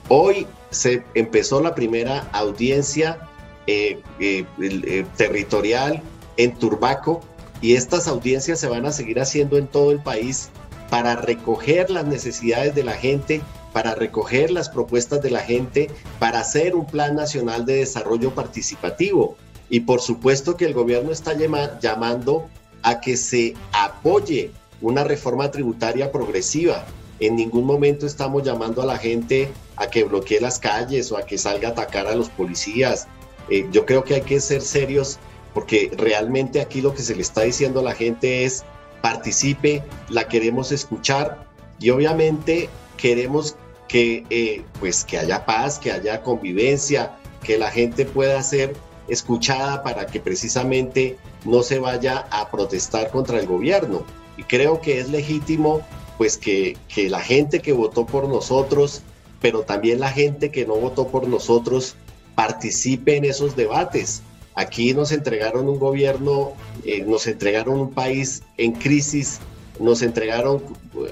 Hoy 0.10 0.46
se 0.72 1.06
empezó 1.14 1.62
la 1.62 1.74
primera 1.74 2.28
audiencia 2.34 3.29
eh, 3.72 4.02
eh, 4.20 4.46
eh, 4.60 5.06
territorial 5.16 6.02
en 6.38 6.56
Turbaco 6.56 7.22
y 7.62 7.76
estas 7.76 8.08
audiencias 8.08 8.60
se 8.60 8.68
van 8.68 8.88
a 8.88 8.92
seguir 8.92 9.20
haciendo 9.20 9.60
en 9.60 9.68
todo 9.68 9.92
el 9.92 10.00
país 10.00 10.50
para 10.90 11.16
recoger 11.16 11.92
las 11.92 12.08
necesidades 12.08 12.74
de 12.74 12.84
la 12.84 12.94
gente, 12.94 13.44
para 13.72 13.94
recoger 13.94 14.50
las 14.50 14.70
propuestas 14.70 15.22
de 15.22 15.30
la 15.30 15.42
gente, 15.42 15.92
para 16.18 16.40
hacer 16.40 16.74
un 16.74 16.88
plan 16.88 17.16
nacional 17.16 17.68
de 17.68 17.76
desarrollo 17.76 18.34
participativo. 18.34 19.36
Y 19.70 19.82
por 19.82 20.02
supuesto 20.02 20.58
que 20.58 20.66
el 20.66 20.74
gobierno 20.74 21.12
está 21.12 21.36
llamando 21.80 22.50
a 22.82 23.00
que 23.00 23.18
se 23.18 23.54
apoye 23.72 24.50
una 24.82 25.04
reforma 25.04 25.52
tributaria 25.52 26.12
progresiva. 26.12 26.88
En 27.20 27.36
ningún 27.36 27.66
momento 27.66 28.08
estamos 28.08 28.42
llamando 28.42 28.82
a 28.82 28.86
la 28.88 28.98
gente 28.98 29.52
a 29.76 29.92
que 29.92 30.06
bloquee 30.06 30.42
las 30.42 30.58
calles 30.58 31.12
o 31.12 31.18
a 31.18 31.24
que 31.28 31.38
salga 31.38 31.68
a 31.68 31.72
atacar 31.74 32.08
a 32.08 32.16
los 32.16 32.30
policías 32.30 33.08
eh, 33.50 33.68
yo 33.72 33.86
creo 33.86 34.04
que 34.04 34.16
hay 34.16 34.22
que 34.22 34.40
ser 34.40 34.62
serios 34.62 35.20
porque 35.54 35.92
realmente 35.98 36.62
aquí 36.62 36.82
lo 36.82 36.94
que 36.94 37.02
se 37.02 37.16
le 37.16 37.22
está 37.22 37.42
diciendo 37.42 37.80
a 37.80 37.84
la 37.84 37.96
gente 37.96 38.46
es 38.46 38.64
participe, 39.02 39.84
la 40.10 40.28
queremos 40.28 40.72
escuchar 40.72 41.46
y 41.80 41.90
obviamente 41.90 42.70
queremos 42.98 43.56
que, 43.88 44.24
eh, 44.30 44.64
pues 44.80 45.04
que 45.04 45.18
haya 45.18 45.46
paz, 45.46 45.80
que 45.80 45.92
haya 45.92 46.22
convivencia, 46.22 47.18
que 47.44 47.58
la 47.58 47.72
gente 47.72 48.06
pueda 48.06 48.42
ser 48.44 48.76
escuchada 49.08 49.82
para 49.82 50.06
que 50.06 50.20
precisamente 50.20 51.18
no 51.46 51.64
se 51.64 51.80
vaya 51.80 52.28
a 52.30 52.52
protestar 52.52 53.10
contra 53.10 53.40
el 53.40 53.48
gobierno. 53.48 54.04
Y 54.38 54.44
creo 54.44 54.82
que 54.82 55.00
es 55.00 55.10
legítimo 55.10 55.82
pues 56.18 56.38
que, 56.38 56.78
que 56.94 57.10
la 57.10 57.22
gente 57.22 57.62
que 57.62 57.72
votó 57.72 58.06
por 58.06 58.28
nosotros, 58.28 59.02
pero 59.42 59.62
también 59.62 60.00
la 60.02 60.12
gente 60.12 60.52
que 60.52 60.66
no 60.66 60.76
votó 60.76 61.08
por 61.08 61.28
nosotros, 61.28 61.96
participe 62.40 63.18
en 63.18 63.26
esos 63.26 63.58
debates. 63.58 64.22
Aquí 64.56 64.94
nos 64.94 65.12
entregaron 65.12 65.68
un 65.68 65.78
gobierno, 65.78 66.54
eh, 66.86 67.04
nos 67.06 67.28
entregaron 67.28 67.78
un 67.78 67.92
país 67.92 68.44
en 68.56 68.72
crisis, 68.72 69.40
nos 69.78 70.02
entregaron 70.02 70.64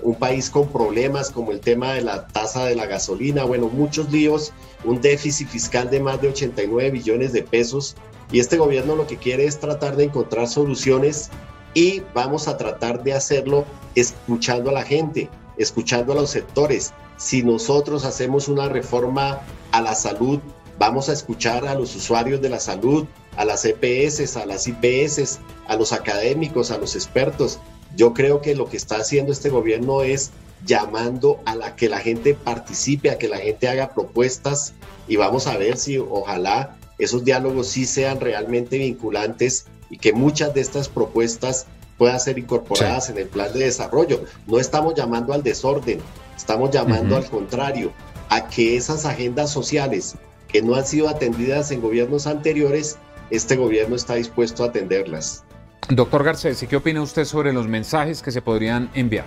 un 0.03 0.15
país 0.15 0.49
con 0.49 0.69
problemas 0.69 1.29
como 1.29 1.51
el 1.51 1.59
tema 1.59 1.95
de 1.95 2.01
la 2.01 2.27
tasa 2.27 2.63
de 2.63 2.77
la 2.77 2.85
gasolina, 2.85 3.43
bueno, 3.43 3.67
muchos 3.67 4.09
líos, 4.09 4.53
un 4.85 5.01
déficit 5.01 5.49
fiscal 5.49 5.89
de 5.89 5.99
más 5.99 6.21
de 6.21 6.29
89 6.29 6.91
billones 6.91 7.33
de 7.33 7.43
pesos 7.43 7.97
y 8.31 8.39
este 8.39 8.55
gobierno 8.55 8.95
lo 8.95 9.05
que 9.05 9.17
quiere 9.17 9.47
es 9.47 9.59
tratar 9.59 9.97
de 9.97 10.05
encontrar 10.05 10.47
soluciones 10.47 11.29
y 11.73 12.03
vamos 12.13 12.47
a 12.47 12.55
tratar 12.55 13.03
de 13.03 13.11
hacerlo 13.11 13.65
escuchando 13.95 14.69
a 14.69 14.73
la 14.73 14.83
gente, 14.83 15.29
escuchando 15.57 16.13
a 16.13 16.15
los 16.15 16.29
sectores. 16.29 16.93
Si 17.17 17.43
nosotros 17.43 18.05
hacemos 18.05 18.47
una 18.47 18.69
reforma 18.69 19.41
a 19.73 19.81
la 19.81 19.93
salud 19.93 20.39
Vamos 20.79 21.09
a 21.09 21.13
escuchar 21.13 21.67
a 21.67 21.73
los 21.73 21.95
usuarios 21.95 22.41
de 22.41 22.49
la 22.49 22.59
salud, 22.59 23.05
a 23.35 23.45
las 23.45 23.65
EPS, 23.65 24.37
a 24.37 24.45
las 24.45 24.67
IPS, 24.67 25.39
a 25.67 25.75
los 25.75 25.91
académicos, 25.91 26.69
a 26.71 26.77
los 26.77 26.95
expertos. 26.95 27.59
Yo 27.95 28.13
creo 28.13 28.41
que 28.41 28.55
lo 28.55 28.69
que 28.69 28.77
está 28.77 28.97
haciendo 28.97 29.31
este 29.31 29.49
gobierno 29.49 30.03
es 30.03 30.31
llamando 30.65 31.39
a 31.45 31.55
la 31.55 31.75
que 31.75 31.89
la 31.89 31.99
gente 31.99 32.33
participe, 32.35 33.09
a 33.09 33.17
que 33.17 33.27
la 33.27 33.37
gente 33.37 33.67
haga 33.67 33.93
propuestas 33.93 34.73
y 35.07 35.15
vamos 35.15 35.47
a 35.47 35.57
ver 35.57 35.77
si 35.77 35.97
ojalá 35.97 36.77
esos 36.97 37.23
diálogos 37.23 37.67
sí 37.67 37.85
sean 37.85 38.19
realmente 38.19 38.77
vinculantes 38.77 39.65
y 39.89 39.97
que 39.97 40.13
muchas 40.13 40.53
de 40.53 40.61
estas 40.61 40.89
propuestas 40.89 41.67
puedan 41.97 42.19
ser 42.19 42.37
incorporadas 42.37 43.09
en 43.09 43.17
el 43.17 43.27
plan 43.27 43.51
de 43.53 43.65
desarrollo. 43.65 44.23
No 44.45 44.59
estamos 44.59 44.95
llamando 44.95 45.33
al 45.33 45.43
desorden, 45.43 45.99
estamos 46.35 46.71
llamando 46.71 47.15
al 47.15 47.25
contrario, 47.25 47.91
a 48.29 48.47
que 48.47 48.75
esas 48.77 49.05
agendas 49.05 49.51
sociales 49.51 50.15
que 50.47 50.61
no 50.61 50.75
han 50.75 50.85
sido 50.85 51.09
atendidas 51.09 51.71
en 51.71 51.81
gobiernos 51.81 52.27
anteriores 52.27 52.97
este 53.29 53.57
gobierno 53.57 53.95
está 53.95 54.15
dispuesto 54.15 54.63
a 54.63 54.67
atenderlas. 54.67 55.43
Doctor 55.89 56.23
Garcés, 56.23 56.63
¿y 56.63 56.67
qué 56.67 56.77
opina 56.77 57.01
usted 57.01 57.25
sobre 57.25 57.51
los 57.51 57.67
mensajes 57.67 58.21
que 58.21 58.31
se 58.31 58.41
podrían 58.41 58.89
enviar? 58.93 59.25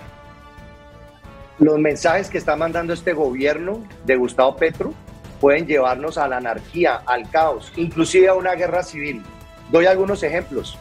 Los 1.59 1.77
mensajes 1.77 2.29
que 2.29 2.39
está 2.39 2.55
mandando 2.55 2.93
este 2.93 3.13
gobierno 3.13 3.83
de 4.05 4.15
Gustavo 4.15 4.55
Petro 4.55 4.93
pueden 5.39 5.67
llevarnos 5.67 6.17
a 6.17 6.27
la 6.27 6.37
anarquía, 6.37 7.01
al 7.05 7.29
caos, 7.29 7.71
inclusive 7.75 8.27
a 8.27 8.33
una 8.33 8.55
guerra 8.55 8.83
civil. 8.83 9.21
Doy 9.71 9.85
algunos 9.85 10.23
ejemplos. 10.23 10.77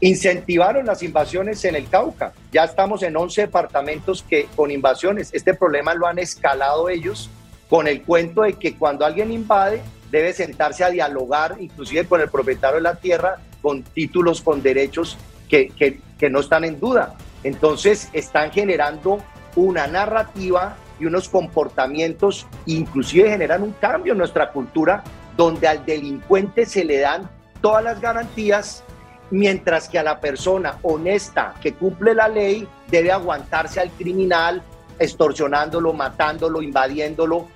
Incentivaron 0.00 0.86
las 0.86 1.02
invasiones 1.02 1.64
en 1.64 1.74
el 1.74 1.88
Cauca. 1.88 2.32
Ya 2.52 2.64
estamos 2.64 3.02
en 3.02 3.16
11 3.16 3.42
departamentos 3.42 4.22
que, 4.22 4.46
con 4.54 4.70
invasiones. 4.70 5.30
Este 5.32 5.54
problema 5.54 5.94
lo 5.94 6.06
han 6.06 6.18
escalado 6.18 6.88
ellos 6.88 7.30
con 7.68 7.88
el 7.88 8.02
cuento 8.02 8.42
de 8.42 8.54
que 8.54 8.76
cuando 8.76 9.04
alguien 9.04 9.32
invade 9.32 9.82
debe 10.10 10.32
sentarse 10.32 10.84
a 10.84 10.90
dialogar, 10.90 11.56
inclusive 11.58 12.06
con 12.06 12.20
el 12.20 12.28
propietario 12.28 12.76
de 12.76 12.82
la 12.82 12.96
tierra, 12.96 13.38
con 13.60 13.82
títulos, 13.82 14.40
con 14.40 14.62
derechos 14.62 15.16
que, 15.48 15.68
que, 15.68 16.30
no 16.30 16.40
están 16.40 16.64
en 16.64 16.78
duda. 16.78 17.14
Entonces 17.42 18.08
están 18.12 18.50
generando 18.50 19.18
una 19.54 19.86
narrativa 19.86 20.76
y 20.98 21.06
unos 21.06 21.28
comportamientos, 21.28 22.46
inclusive 22.66 23.30
generan 23.30 23.62
un 23.62 23.72
cambio 23.72 24.12
en 24.12 24.18
nuestra 24.18 24.50
cultura, 24.52 25.02
donde 25.36 25.68
al 25.68 25.84
delincuente 25.84 26.66
se 26.66 26.84
le 26.84 27.00
dan 27.00 27.28
todas 27.60 27.84
las 27.84 28.00
garantías, 28.00 28.82
mientras 29.30 29.88
que 29.88 29.98
a 29.98 30.02
la 30.02 30.20
persona 30.20 30.78
honesta 30.82 31.54
que 31.60 31.74
cumple 31.74 32.14
la 32.14 32.28
ley 32.28 32.66
debe 32.88 33.12
aguantarse 33.12 33.80
al 33.80 33.90
criminal, 33.90 34.62
extorsionándolo, 34.98 35.92
matándolo, 35.92 36.62
invadiéndolo, 36.62 37.46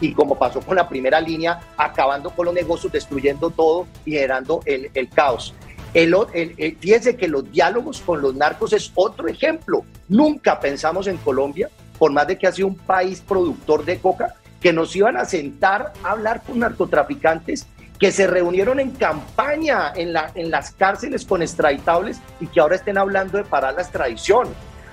y 0.00 0.12
como 0.12 0.36
pasó 0.36 0.60
con 0.60 0.76
la 0.76 0.88
primera 0.88 1.20
línea, 1.20 1.60
acabando 1.76 2.30
con 2.30 2.46
los 2.46 2.54
negocios, 2.54 2.92
destruyendo 2.92 3.50
todo 3.50 3.86
y 4.04 4.12
generando 4.12 4.60
el, 4.64 4.90
el 4.94 5.08
caos. 5.08 5.54
El, 5.94 6.14
el, 6.32 6.76
fíjense 6.78 7.16
que 7.16 7.28
los 7.28 7.50
diálogos 7.50 8.00
con 8.00 8.20
los 8.20 8.34
narcos 8.34 8.72
es 8.72 8.90
otro 8.94 9.28
ejemplo. 9.28 9.84
Nunca 10.08 10.58
pensamos 10.58 11.06
en 11.06 11.18
Colombia, 11.18 11.68
por 11.98 12.10
más 12.12 12.26
de 12.26 12.36
que 12.36 12.46
ha 12.46 12.52
sido 12.52 12.68
un 12.68 12.76
país 12.76 13.20
productor 13.20 13.84
de 13.84 13.98
coca, 13.98 14.34
que 14.60 14.72
nos 14.72 14.94
iban 14.96 15.16
a 15.16 15.24
sentar 15.24 15.92
a 16.02 16.10
hablar 16.12 16.42
con 16.42 16.58
narcotraficantes 16.58 17.66
que 17.98 18.10
se 18.10 18.26
reunieron 18.26 18.80
en 18.80 18.90
campaña 18.90 19.92
en, 19.94 20.12
la, 20.12 20.32
en 20.34 20.50
las 20.50 20.72
cárceles 20.72 21.24
con 21.24 21.42
extraditables 21.42 22.20
y 22.40 22.48
que 22.48 22.58
ahora 22.58 22.74
estén 22.74 22.98
hablando 22.98 23.38
de 23.38 23.44
parar 23.44 23.74
la 23.74 23.82
extradición. 23.82 24.48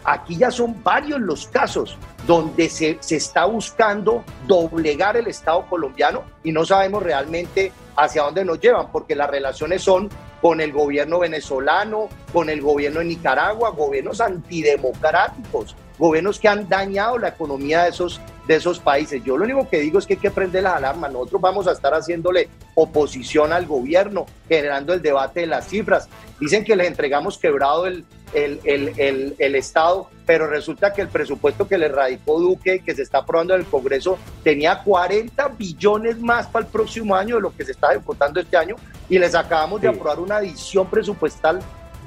Aquí 0.10 0.38
ya 0.38 0.50
son 0.50 0.82
varios 0.84 1.20
los 1.20 1.46
casos 1.46 1.96
donde 2.26 2.68
se, 2.68 2.98
se, 3.00 3.18
está 3.18 3.46
buscando 3.46 4.24
doblegar 4.48 5.16
el 5.18 5.28
Estado 5.28 5.68
colombiano 5.70 6.24
y 6.44 6.52
no 6.52 6.66
sabemos 6.66 7.04
realmente 7.04 7.72
hacia 7.96 8.24
dónde 8.24 8.44
nos 8.44 8.60
llevan, 8.60 8.92
porque 8.92 9.14
las 9.14 9.30
relaciones 9.30 9.84
son 9.84 10.10
con 10.42 10.62
el 10.62 10.72
gobierno 10.74 11.20
venezolano, 11.20 12.10
con 12.34 12.50
el 12.50 12.60
gobierno 12.60 13.02
de 13.02 13.06
Nicaragua, 13.06 13.70
gobiernos 13.70 14.20
antidemocráticos, 14.20 15.76
gobiernos 16.00 16.40
que 16.40 16.48
han 16.48 16.68
dañado 16.68 17.20
la 17.20 17.28
economía 17.28 17.84
de 17.84 17.90
esos, 17.90 18.20
de 18.48 18.56
esos 18.56 18.80
países. 18.80 19.24
Yo 19.24 19.38
lo 19.38 19.44
único 19.44 19.70
que 19.70 19.80
digo 19.80 20.00
es 20.00 20.08
que 20.08 20.14
hay 20.14 20.20
que 20.20 20.32
prender 20.32 20.64
las 20.64 20.78
alarmas. 20.78 21.12
Nosotros 21.12 21.40
vamos 21.40 21.68
a 21.68 21.74
estar 21.74 21.94
haciéndole 21.94 22.50
oposición 22.74 23.54
al 23.54 23.68
gobierno, 23.68 24.26
generando 24.48 24.92
el 24.94 25.04
debate 25.04 25.42
de 25.42 25.48
las 25.48 25.68
cifras. 25.68 26.10
Dicen 26.40 26.64
que 26.64 26.76
les 26.76 26.88
entregamos 26.88 27.38
quebrado 27.38 27.86
el, 27.86 28.06
el, 28.34 28.60
el, 28.64 29.36
el, 29.38 29.56
Estado, 29.56 30.10
pero 30.26 30.48
resulta 30.48 30.94
que 30.94 31.02
el 31.02 31.08
presupuesto 31.08 31.68
que 31.68 31.78
le 31.78 31.88
radicó 31.88 32.40
Duque, 32.40 32.80
que 32.80 32.96
se 32.96 33.02
está 33.02 33.20
aprobando 33.20 33.54
en 33.56 33.62
el 33.62 33.68
Congreso, 33.68 34.18
tenía 34.44 34.82
40 34.84 35.48
billones 35.50 36.20
más 36.20 36.48
para 36.48 36.66
el 36.66 36.72
próximo 36.72 37.16
año 37.16 37.36
de 37.36 37.42
lo 37.42 37.56
que 37.56 37.66
se 37.66 37.72
está 37.72 37.92
ejecutando 37.92 38.40
este 38.40 38.58
año, 38.58 38.76
y 39.10 39.18
les 39.20 39.36
acabamos 39.36 39.82
de 39.82 39.88
aprobar 39.88 40.20
una 40.20 40.38
adición 40.38 40.88
presupuestal 40.88 41.60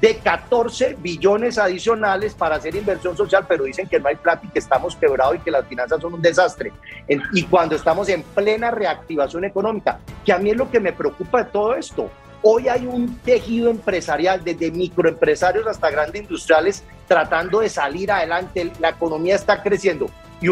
de 0.03 0.17
14 0.17 0.97
billones 0.99 1.57
adicionales 1.57 2.33
para 2.33 2.57
hacer 2.57 2.75
inversión 2.75 3.15
social, 3.15 3.45
pero 3.47 3.63
dicen 3.63 3.87
que 3.87 4.01
no 4.01 4.09
hay 4.09 4.15
plata 4.15 4.41
y 4.45 4.49
que 4.49 4.59
estamos 4.59 4.97
quebrados 4.97 5.37
y 5.37 5.39
que 5.39 5.49
las 5.49 5.65
finanzas 5.65 6.01
son 6.01 6.15
un 6.15 6.21
desastre. 6.21 6.73
Y 7.07 7.43
cuando 7.43 7.75
estamos 7.75 8.09
en 8.09 8.21
plena 8.21 8.69
reactivación 8.69 9.45
económica, 9.45 9.99
que 10.25 10.33
a 10.33 10.39
mí 10.39 10.49
es 10.49 10.57
lo 10.57 10.69
que 10.69 10.81
me 10.81 10.91
preocupa 10.91 11.45
de 11.45 11.51
todo 11.51 11.75
esto, 11.75 12.09
Hoy 12.45 12.67
hay 12.67 12.85
un 12.85 13.17
tejido 13.19 13.69
empresarial, 13.69 14.43
desde 14.43 14.69
microempresarios 14.69 15.65
hasta 15.65 15.89
grandes 15.89 16.23
industriales, 16.23 16.83
tratando 17.07 17.61
de 17.61 17.69
salir 17.69 18.11
adelante. 18.11 18.69
La 18.81 18.89
economía 18.89 19.35
está 19.35 19.63
creciendo. 19.63 20.07
Y 20.41 20.51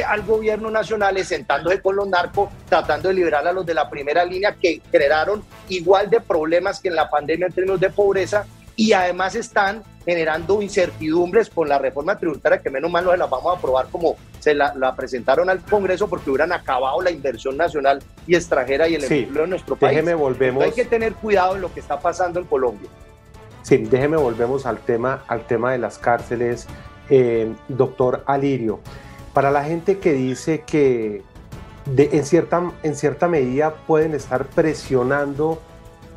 al 0.00 0.22
gobierno 0.22 0.70
nacional 0.70 1.22
sentándose 1.22 1.82
con 1.82 1.94
los 1.94 2.08
narcos, 2.08 2.48
tratando 2.70 3.08
de 3.08 3.14
liberar 3.14 3.46
a 3.46 3.52
los 3.52 3.66
de 3.66 3.74
la 3.74 3.90
primera 3.90 4.24
línea 4.24 4.56
que 4.58 4.80
crearon 4.90 5.44
igual 5.68 6.08
de 6.08 6.20
problemas 6.22 6.80
que 6.80 6.88
en 6.88 6.96
la 6.96 7.10
pandemia 7.10 7.48
en 7.48 7.52
términos 7.52 7.80
de 7.80 7.90
pobreza 7.90 8.46
y 8.76 8.92
además 8.92 9.34
están 9.34 9.82
generando 10.04 10.62
incertidumbres 10.62 11.50
con 11.50 11.68
la 11.68 11.78
reforma 11.78 12.16
tributaria 12.16 12.60
que 12.60 12.70
menos 12.70 12.90
mal 12.90 13.04
no 13.04 13.10
se 13.10 13.16
la 13.16 13.26
vamos 13.26 13.54
a 13.54 13.58
aprobar 13.58 13.86
como 13.90 14.16
se 14.38 14.54
la, 14.54 14.94
presentaron 14.94 15.50
al 15.50 15.60
Congreso 15.60 16.08
porque 16.08 16.30
hubieran 16.30 16.52
acabado 16.52 17.00
la 17.00 17.10
inversión 17.10 17.56
nacional 17.56 18.00
y 18.26 18.36
extranjera 18.36 18.86
y 18.86 18.94
el 18.94 19.04
empleo 19.04 19.44
en 19.44 19.50
nuestro 19.50 19.74
país. 19.74 19.96
Déjeme 19.96 20.14
volvemos. 20.14 20.62
hay 20.62 20.72
que 20.72 20.84
tener 20.84 21.14
cuidado 21.14 21.56
en 21.56 21.62
lo 21.62 21.74
que 21.74 21.80
está 21.80 21.98
pasando 21.98 22.38
en 22.38 22.46
Colombia. 22.46 22.88
Sí, 23.62 23.78
déjeme 23.78 24.16
volvemos 24.16 24.64
al 24.66 24.78
tema, 24.78 25.24
al 25.26 25.44
tema 25.46 25.72
de 25.72 25.78
las 25.78 25.98
cárceles, 25.98 26.68
eh, 27.10 27.52
doctor 27.66 28.22
Alirio. 28.26 28.78
Para 29.32 29.50
la 29.50 29.64
gente 29.64 29.98
que 29.98 30.12
dice 30.12 30.62
que 30.64 31.22
de, 31.86 32.10
en, 32.12 32.24
cierta, 32.24 32.72
en 32.84 32.94
cierta 32.94 33.26
medida 33.26 33.74
pueden 33.74 34.14
estar 34.14 34.46
presionando 34.46 35.60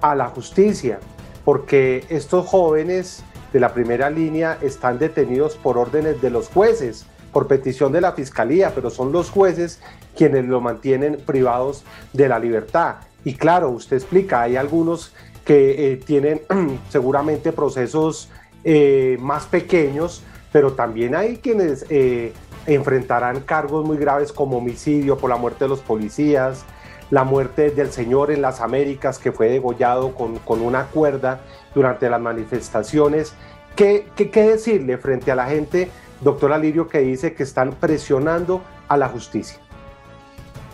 a 0.02 0.14
la 0.14 0.28
justicia, 0.28 1.00
porque 1.50 2.06
estos 2.10 2.46
jóvenes 2.46 3.24
de 3.52 3.60
la 3.60 3.74
primera 3.74 4.12
línea 4.12 4.60
están 4.62 5.00
detenidos 5.00 5.56
por 5.56 5.80
órdenes 5.80 6.22
de 6.22 6.30
los 6.30 6.48
jueces, 6.48 7.08
por 7.34 7.48
petición 7.48 7.92
de 7.92 8.02
la 8.02 8.12
fiscalía, 8.12 8.72
pero 8.76 8.92
son 8.92 9.12
los 9.12 9.32
jueces 9.32 9.82
quienes 10.16 10.46
lo 10.46 10.62
mantienen 10.62 11.18
privados 11.26 11.84
de 12.14 12.30
la 12.30 12.38
libertad. 12.38 12.98
Y 13.26 13.34
claro, 13.34 13.72
usted 13.72 13.98
explica, 13.98 14.44
hay 14.44 14.58
algunos 14.58 15.12
que 15.44 15.94
eh, 15.94 15.98
tienen 15.98 16.42
seguramente 16.90 17.52
procesos 17.52 18.30
eh, 18.64 19.18
más 19.20 19.48
pequeños, 19.48 20.22
pero 20.52 20.74
también 20.74 21.16
hay 21.16 21.38
quienes 21.38 21.84
eh, 21.90 22.32
enfrentarán 22.68 23.40
cargos 23.40 23.84
muy 23.84 23.98
graves 23.98 24.32
como 24.32 24.60
homicidio 24.60 25.18
por 25.18 25.32
la 25.32 25.38
muerte 25.38 25.66
de 25.66 25.70
los 25.70 25.80
policías, 25.80 26.64
la 27.10 27.24
muerte 27.24 27.72
del 27.72 27.92
señor 27.92 28.32
en 28.32 28.42
las 28.42 28.62
Américas 28.62 29.18
que 29.18 29.32
fue 29.32 29.50
degollado 29.50 30.14
con, 30.14 30.38
con 30.40 30.62
una 30.62 30.86
cuerda 30.88 31.42
durante 31.74 32.10
las 32.10 32.22
manifestaciones. 32.22 33.34
¿Qué, 33.76 34.08
¿Qué, 34.16 34.30
qué, 34.30 34.44
decirle 34.44 34.98
frente 34.98 35.32
a 35.32 35.36
la 35.36 35.48
gente, 35.48 35.90
doctor 36.22 36.54
Alirio, 36.54 36.88
que 36.88 37.00
dice 37.00 37.34
que 37.34 37.44
están 37.44 37.72
presionando 37.74 38.62
a 38.88 38.98
la 38.98 39.08
justicia? 39.10 39.60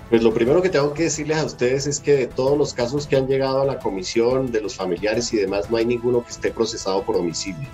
Pues 0.09 0.21
lo 0.21 0.33
primero 0.33 0.61
que 0.61 0.69
tengo 0.69 0.93
que 0.93 1.03
decirles 1.03 1.37
a 1.37 1.45
ustedes 1.45 1.87
es 1.87 1.99
que 1.99 2.15
de 2.15 2.27
todos 2.27 2.57
los 2.57 2.73
casos 2.73 3.07
que 3.07 3.15
han 3.15 3.27
llegado 3.27 3.61
a 3.61 3.65
la 3.65 3.79
comisión, 3.79 4.51
de 4.51 4.61
los 4.61 4.75
familiares 4.75 5.33
y 5.33 5.37
demás, 5.37 5.71
no 5.71 5.77
hay 5.77 5.85
ninguno 5.85 6.23
que 6.23 6.31
esté 6.31 6.51
procesado 6.51 7.03
por 7.03 7.15
homicidio. 7.15 7.67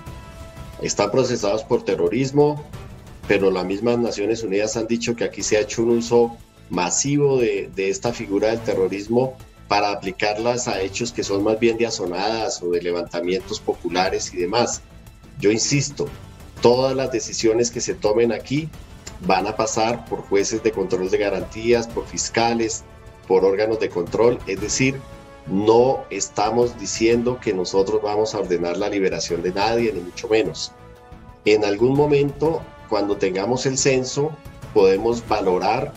Están 0.82 1.12
procesados 1.12 1.64
por 1.64 1.84
terrorismo, 1.84 2.64
pero 3.28 3.52
las 3.52 3.66
mismas 3.66 3.98
Naciones 3.98 4.44
Unidas 4.44 4.78
han 4.78 4.88
dicho 4.88 5.16
que 5.16 5.26
aquí 5.26 5.44
se 5.44 5.58
ha 5.58 5.62
hecho 5.62 5.84
un 5.84 5.98
uso 5.98 6.38
masivo 6.72 7.38
de, 7.38 7.70
esta 7.76 8.14
figura 8.14 8.48
del 8.48 8.62
terrorismo 8.62 9.36
para 9.68 9.92
aplicarlas 9.92 10.68
a 10.68 10.82
hechos 10.82 11.12
que 11.12 11.24
son 11.24 11.44
más 11.44 11.60
bien 11.60 11.78
de 11.78 11.86
azonadas 11.86 12.64
o 12.64 12.72
de 12.72 12.82
levantamientos 12.82 13.60
populares 13.60 14.34
y 14.34 14.38
demás. 14.38 14.82
Yo 15.40 15.52
insisto, 15.52 16.08
todas 16.62 16.96
las 16.96 17.12
decisiones 17.12 17.72
que 17.72 17.82
se 17.82 17.94
tomen 17.94 18.32
aquí 18.32 18.70
van 19.28 19.48
a 19.48 19.56
pasar 19.56 20.06
por 20.06 20.22
jueces 20.22 20.64
de 20.64 20.72
control 20.72 21.10
de 21.10 21.18
garantías, 21.18 21.88
por 21.88 22.08
fiscales, 22.08 22.84
por 23.28 23.46
órganos 23.46 23.80
de 23.80 23.90
control, 23.90 24.40
es 24.48 24.60
decir, 24.60 25.00
no 25.48 26.06
estamos 26.10 26.80
diciendo 26.80 27.40
que 27.42 27.54
nosotros 27.54 28.02
vamos 28.02 28.34
a 28.34 28.40
ordenar 28.40 28.78
la 28.78 28.90
liberación 28.90 29.42
de 29.42 29.52
nadie, 29.52 29.92
ni 29.92 30.00
mucho 30.00 30.28
menos. 30.30 30.72
En 31.44 31.66
algún 31.66 31.96
momento, 31.96 32.62
cuando 32.90 33.18
tengamos 33.18 33.66
el 33.66 33.78
censo, 33.78 34.32
podemos 34.74 35.28
valorar 35.28 35.92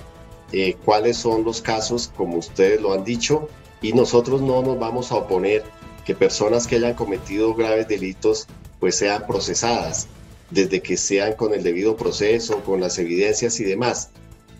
eh, 0.57 0.77
cuáles 0.85 1.17
son 1.17 1.43
los 1.43 1.61
casos, 1.61 2.13
como 2.17 2.37
ustedes 2.37 2.81
lo 2.81 2.93
han 2.93 3.03
dicho, 3.03 3.49
y 3.83 3.93
nosotros 3.93 4.41
no 4.41 4.63
nos 4.63 4.79
vamos 4.79 5.11
a 5.11 5.17
oponer 5.17 5.65
que 6.07 6.15
personas 6.15 6.69
que 6.69 6.77
hayan 6.77 6.95
cometido 6.95 7.55
graves 7.57 7.89
delitos 7.89 8.47
pues 8.79 8.95
sean 8.95 9.27
procesadas, 9.27 10.07
desde 10.51 10.81
que 10.81 10.97
sean 10.97 11.33
con 11.33 11.55
el 11.55 11.65
debido 11.65 11.97
proceso, 11.97 12.63
con 12.63 12.81
las 12.81 13.01
evidencias 13.01 13.59
y 13.59 13.65
demás. 13.65 14.11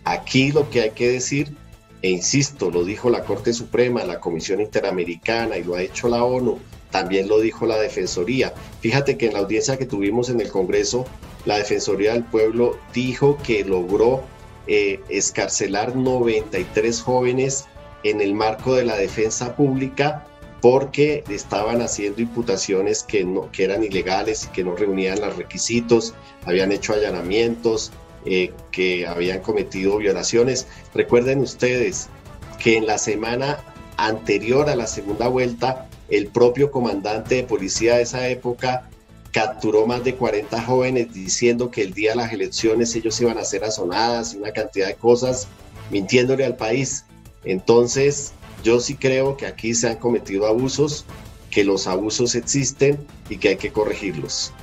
Aquí 0.03 0.51
lo 0.51 0.69
que 0.69 0.81
hay 0.81 0.91
que 0.91 1.07
decir, 1.07 1.55
e 2.01 2.09
insisto, 2.09 2.71
lo 2.71 2.83
dijo 2.83 3.09
la 3.09 3.23
Corte 3.23 3.53
Suprema, 3.53 4.03
la 4.03 4.19
Comisión 4.19 4.59
Interamericana 4.59 5.57
y 5.57 5.63
lo 5.63 5.75
ha 5.75 5.81
hecho 5.81 6.09
la 6.09 6.25
ONU, 6.25 6.59
también 6.91 7.29
lo 7.29 7.39
dijo 7.39 7.65
la 7.65 7.77
Defensoría. 7.77 8.53
Fíjate 8.81 9.17
que 9.17 9.27
en 9.27 9.33
la 9.33 9.39
audiencia 9.39 9.77
que 9.77 9.85
tuvimos 9.85 10.27
en 10.27 10.41
el 10.41 10.49
Congreso, 10.49 11.05
la 11.45 11.57
Defensoría 11.57 12.11
del 12.11 12.25
Pueblo 12.25 12.77
dijo 12.93 13.37
que 13.41 13.63
logró 13.63 14.23
eh, 14.67 14.99
escarcelar 15.09 15.95
93 15.95 17.01
jóvenes 17.01 17.65
en 18.03 18.21
el 18.21 18.33
marco 18.33 18.75
de 18.75 18.85
la 18.85 18.95
defensa 18.97 19.55
pública 19.55 20.27
porque 20.61 21.23
estaban 21.29 21.81
haciendo 21.81 22.21
imputaciones 22.21 23.03
que, 23.03 23.23
no, 23.23 23.51
que 23.51 23.65
eran 23.65 23.83
ilegales 23.83 24.45
y 24.45 24.47
que 24.47 24.63
no 24.63 24.75
reunían 24.75 25.21
los 25.21 25.35
requisitos, 25.35 26.15
habían 26.45 26.71
hecho 26.71 26.93
allanamientos, 26.93 27.91
eh, 28.25 28.51
que 28.71 29.05
habían 29.05 29.41
cometido 29.41 29.97
violaciones. 29.97 30.65
Recuerden 30.95 31.41
ustedes 31.41 32.09
que 32.57 32.77
en 32.77 32.87
la 32.87 32.97
semana 32.97 33.59
anterior 33.97 34.67
a 34.67 34.75
la 34.75 34.87
segunda 34.87 35.27
vuelta, 35.27 35.87
el 36.09 36.27
propio 36.27 36.71
comandante 36.71 37.35
de 37.35 37.43
policía 37.43 37.97
de 37.97 38.01
esa 38.01 38.27
época 38.27 38.89
capturó 39.35 39.85
más 39.85 40.01
de 40.05 40.15
40 40.15 40.61
jóvenes 40.61 41.13
diciendo 41.13 41.69
que 41.69 41.81
el 41.81 41.93
día 41.93 42.11
de 42.11 42.15
las 42.15 42.31
elecciones 42.31 42.95
ellos 42.95 43.19
iban 43.19 43.37
a 43.37 43.43
ser 43.43 43.65
azonadas 43.65 44.33
y 44.33 44.37
una 44.37 44.53
cantidad 44.53 44.87
de 44.87 44.95
cosas, 44.95 45.49
mintiéndole 45.91 46.45
al 46.45 46.55
país. 46.55 47.03
Entonces, 47.43 48.31
yo 48.63 48.79
sí 48.79 48.95
creo 48.95 49.35
que 49.35 49.45
aquí 49.45 49.73
se 49.73 49.89
han 49.89 49.97
cometido 49.97 50.47
abusos, 50.47 51.03
que 51.51 51.65
los 51.65 51.85
abusos 51.85 52.33
existen 52.33 53.05
y 53.27 53.35
que 53.35 53.49
hay 53.49 53.55
que 53.57 53.73
corregirlos. 53.73 54.53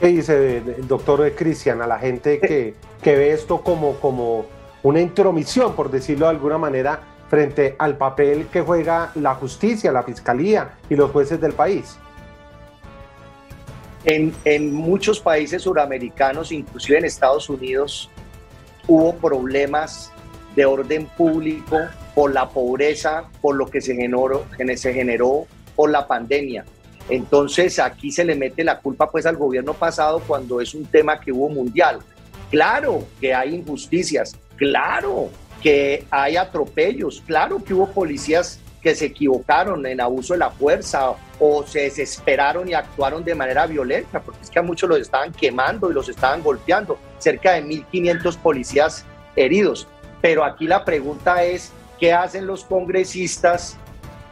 ¿Qué 0.00 0.06
dice 0.06 0.56
el 0.56 0.88
doctor 0.88 1.30
Cristian 1.34 1.82
a 1.82 1.86
la 1.86 1.98
gente 1.98 2.40
que, 2.40 2.74
que 3.02 3.14
ve 3.14 3.32
esto 3.32 3.60
como, 3.60 4.00
como 4.00 4.46
una 4.82 5.02
intromisión, 5.02 5.74
por 5.74 5.90
decirlo 5.90 6.24
de 6.24 6.30
alguna 6.30 6.56
manera, 6.56 7.02
frente 7.28 7.76
al 7.78 7.98
papel 7.98 8.46
que 8.50 8.62
juega 8.62 9.12
la 9.16 9.34
justicia, 9.34 9.92
la 9.92 10.02
fiscalía 10.02 10.78
y 10.88 10.96
los 10.96 11.10
jueces 11.10 11.38
del 11.42 11.52
país? 11.52 11.98
En, 14.04 14.72
muchos 14.72 15.20
países 15.20 15.62
suramericanos, 15.62 16.50
inclusive 16.50 16.98
en 16.98 17.04
Estados 17.04 17.48
Unidos, 17.48 18.10
hubo 18.88 19.14
problemas 19.14 20.10
de 20.56 20.66
orden 20.66 21.06
público 21.06 21.78
por 22.14 22.32
la 22.32 22.48
pobreza, 22.48 23.30
por 23.40 23.56
lo 23.56 23.66
que 23.66 23.80
se 23.80 23.94
generó, 23.94 24.44
se 24.76 24.92
generó 24.92 25.46
por 25.76 25.90
la 25.90 26.06
pandemia. 26.06 26.64
Entonces 27.08 27.78
aquí 27.78 28.10
se 28.10 28.24
le 28.24 28.34
mete 28.34 28.64
la 28.64 28.78
culpa 28.78 29.10
pues 29.10 29.26
al 29.26 29.36
gobierno 29.36 29.74
pasado 29.74 30.20
cuando 30.26 30.60
es 30.60 30.74
un 30.74 30.84
tema 30.84 31.20
que 31.20 31.32
hubo 31.32 31.48
mundial. 31.48 31.98
Claro 32.50 33.06
que 33.20 33.34
hay 33.34 33.54
injusticias, 33.54 34.36
claro 34.56 35.30
que 35.62 36.04
hay 36.10 36.36
atropellos, 36.36 37.22
claro 37.26 37.62
que 37.64 37.72
hubo 37.72 37.88
policías 37.88 38.58
que 38.82 38.94
se 38.94 39.06
equivocaron 39.06 39.86
en 39.86 40.00
abuso 40.00 40.34
de 40.34 40.40
la 40.40 40.50
fuerza 40.50 41.12
o 41.38 41.64
se 41.64 41.82
desesperaron 41.82 42.68
y 42.68 42.74
actuaron 42.74 43.24
de 43.24 43.34
manera 43.34 43.66
violenta, 43.66 44.20
porque 44.20 44.42
es 44.42 44.50
que 44.50 44.58
a 44.58 44.62
muchos 44.62 44.88
los 44.88 44.98
estaban 44.98 45.32
quemando 45.32 45.90
y 45.90 45.94
los 45.94 46.08
estaban 46.08 46.42
golpeando, 46.42 46.98
cerca 47.18 47.52
de 47.52 47.64
1.500 47.64 48.36
policías 48.38 49.04
heridos. 49.36 49.86
Pero 50.20 50.44
aquí 50.44 50.66
la 50.66 50.84
pregunta 50.84 51.44
es, 51.44 51.72
¿qué 51.98 52.12
hacen 52.12 52.46
los 52.46 52.64
congresistas 52.64 53.76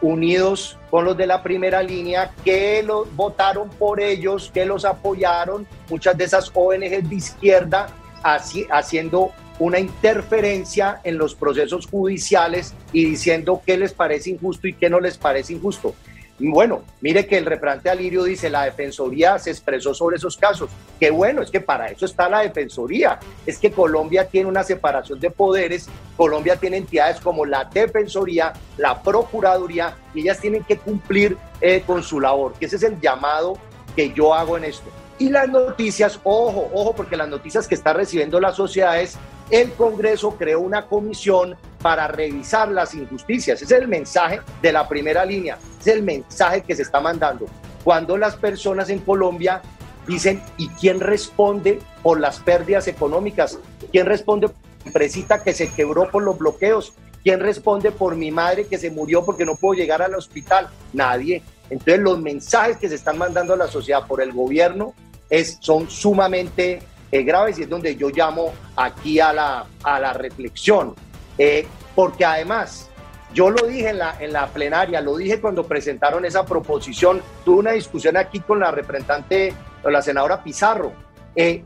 unidos 0.03 0.79
con 0.91 1.05
los 1.05 1.17
de 1.17 1.27
la 1.27 1.43
primera 1.43 1.83
línea 1.83 2.33
que 2.45 2.83
los 2.83 3.15
votaron 3.15 3.69
por 3.71 4.01
ellos, 4.01 4.51
que 4.53 4.65
los 4.65 4.85
apoyaron, 4.85 5.67
muchas 5.89 6.17
de 6.17 6.25
esas 6.25 6.51
ONGs 6.55 7.09
de 7.09 7.15
izquierda 7.15 7.89
así, 8.23 8.67
haciendo 8.71 9.33
una 9.61 9.79
interferencia 9.79 11.01
en 11.05 11.19
los 11.19 11.37
procesos 11.37 11.87
judiciales 11.87 12.75
y 12.93 13.05
diciendo 13.05 13.63
qué 13.65 13.77
les 13.77 13.93
parece 13.93 14.31
injusto 14.31 14.67
y 14.67 14.75
qué 14.75 14.91
no 14.91 14.99
les 14.99 15.17
parece 15.17 15.53
injusto. 15.53 15.95
Bueno, 16.43 16.81
mire 17.03 17.27
que 17.27 17.37
el 17.37 17.45
referente 17.45 17.91
Alirio 17.91 18.25
dice, 18.25 18.49
la 18.49 18.65
Defensoría 18.65 19.39
se 19.39 19.51
expresó 19.51 19.93
sobre 19.93 20.17
esos 20.17 20.39
casos. 20.39 20.71
Qué 20.99 21.11
bueno, 21.11 21.43
es 21.43 21.51
que 21.51 21.61
para 21.61 21.89
eso 21.89 22.07
está 22.07 22.31
la 22.31 22.41
Defensoría. 22.41 23.21
Es 23.45 23.59
que 23.59 23.71
Colombia 23.71 24.27
tiene 24.27 24.49
una 24.49 24.65
separación 24.65 25.21
de 25.21 25.31
poderes, 25.31 25.87
Colombia 26.17 26.57
tiene 26.57 26.79
entidades 26.79 27.21
como 27.21 27.45
la 27.45 27.65
Defensoría, 27.65 28.55
la 28.79 29.03
Procuraduría, 29.03 29.95
y 30.15 30.23
ellas 30.23 30.41
tienen 30.41 30.65
que 30.65 30.79
cumplir 30.79 31.37
eh, 31.61 31.83
con 31.87 32.03
su 32.03 32.19
labor, 32.19 32.55
que 32.59 32.65
ese 32.65 32.77
es 32.77 32.85
el 32.85 32.99
llamado 32.99 33.59
que 33.95 34.11
yo 34.15 34.33
hago 34.33 34.57
en 34.57 34.65
esto. 34.65 34.89
Y 35.21 35.29
las 35.29 35.51
noticias, 35.51 36.19
ojo, 36.25 36.71
ojo, 36.73 36.95
porque 36.95 37.15
las 37.15 37.29
noticias 37.29 37.69
que 37.69 37.75
está 37.75 37.93
recibiendo 37.93 38.41
la 38.41 38.55
sociedad 38.55 38.99
es 39.03 39.19
el 39.51 39.71
Congreso 39.75 40.31
creó 40.39 40.61
una 40.61 40.87
comisión 40.87 41.57
para 41.83 42.09
revisar 42.09 42.71
las 42.71 42.95
injusticias. 42.95 43.61
Ese 43.61 43.75
es 43.75 43.83
el 43.83 43.87
mensaje 43.87 44.41
de 44.63 44.73
la 44.73 44.89
primera 44.89 45.27
línea, 45.27 45.59
es 45.79 45.89
el 45.89 46.03
mensaje 46.03 46.63
que 46.63 46.75
se 46.75 46.81
está 46.81 47.03
mandando. 47.03 47.45
Cuando 47.85 48.17
las 48.17 48.37
personas 48.37 48.89
en 48.89 49.01
Colombia 49.01 49.61
dicen, 50.07 50.43
¿y 50.57 50.69
quién 50.69 51.01
responde 51.01 51.81
por 52.03 52.19
las 52.19 52.39
pérdidas 52.39 52.89
económicas? 52.89 53.59
¿Quién 53.93 54.07
responde 54.07 54.49
por 54.49 54.57
la 54.57 54.87
empresita 54.87 55.43
que 55.43 55.53
se 55.53 55.71
quebró 55.71 56.11
por 56.11 56.23
los 56.23 56.39
bloqueos? 56.39 56.95
¿Quién 57.23 57.41
responde 57.41 57.91
por 57.91 58.17
mi 58.17 58.31
madre 58.31 58.67
que 58.67 58.79
se 58.79 58.91
murió 58.91 59.23
porque 59.23 59.45
no 59.45 59.55
puedo 59.57 59.79
llegar 59.79 60.01
al 60.01 60.15
hospital? 60.15 60.71
Nadie. 60.95 61.43
Entonces 61.69 61.99
los 61.99 62.19
mensajes 62.19 62.79
que 62.79 62.89
se 62.89 62.95
están 62.95 63.19
mandando 63.19 63.53
a 63.53 63.59
la 63.59 63.69
sociedad 63.69 64.07
por 64.07 64.23
el 64.23 64.33
gobierno 64.33 64.95
es, 65.31 65.59
son 65.61 65.89
sumamente 65.89 66.83
eh, 67.13 67.23
graves 67.23 67.59
y 67.59 67.63
es 67.63 67.69
donde 67.69 67.97
yo 67.97 68.11
llamo 68.11 68.53
aquí 68.77 69.21
a 69.21 69.33
la, 69.33 69.67
a 69.83 70.01
la 70.01 70.13
reflexión. 70.13 70.95
Eh, 71.39 71.67
porque 71.95 72.25
además, 72.25 72.89
yo 73.33 73.51
lo 73.51 73.67
dije 73.67 73.91
en 73.91 73.99
la, 73.99 74.17
en 74.21 74.33
la 74.33 74.49
plenaria, 74.49 75.01
lo 75.01 75.17
dije 75.17 75.41
cuando 75.41 75.65
presentaron 75.65 76.25
esa 76.25 76.45
proposición, 76.45 77.23
tuve 77.45 77.61
una 77.61 77.73
discusión 77.73 78.17
aquí 78.17 78.41
con 78.41 78.61
la 78.61 78.71
representante, 78.71 79.55
la 79.85 80.03
senadora 80.03 80.43
Pizarro. 80.43 80.93
Eh, 81.37 81.63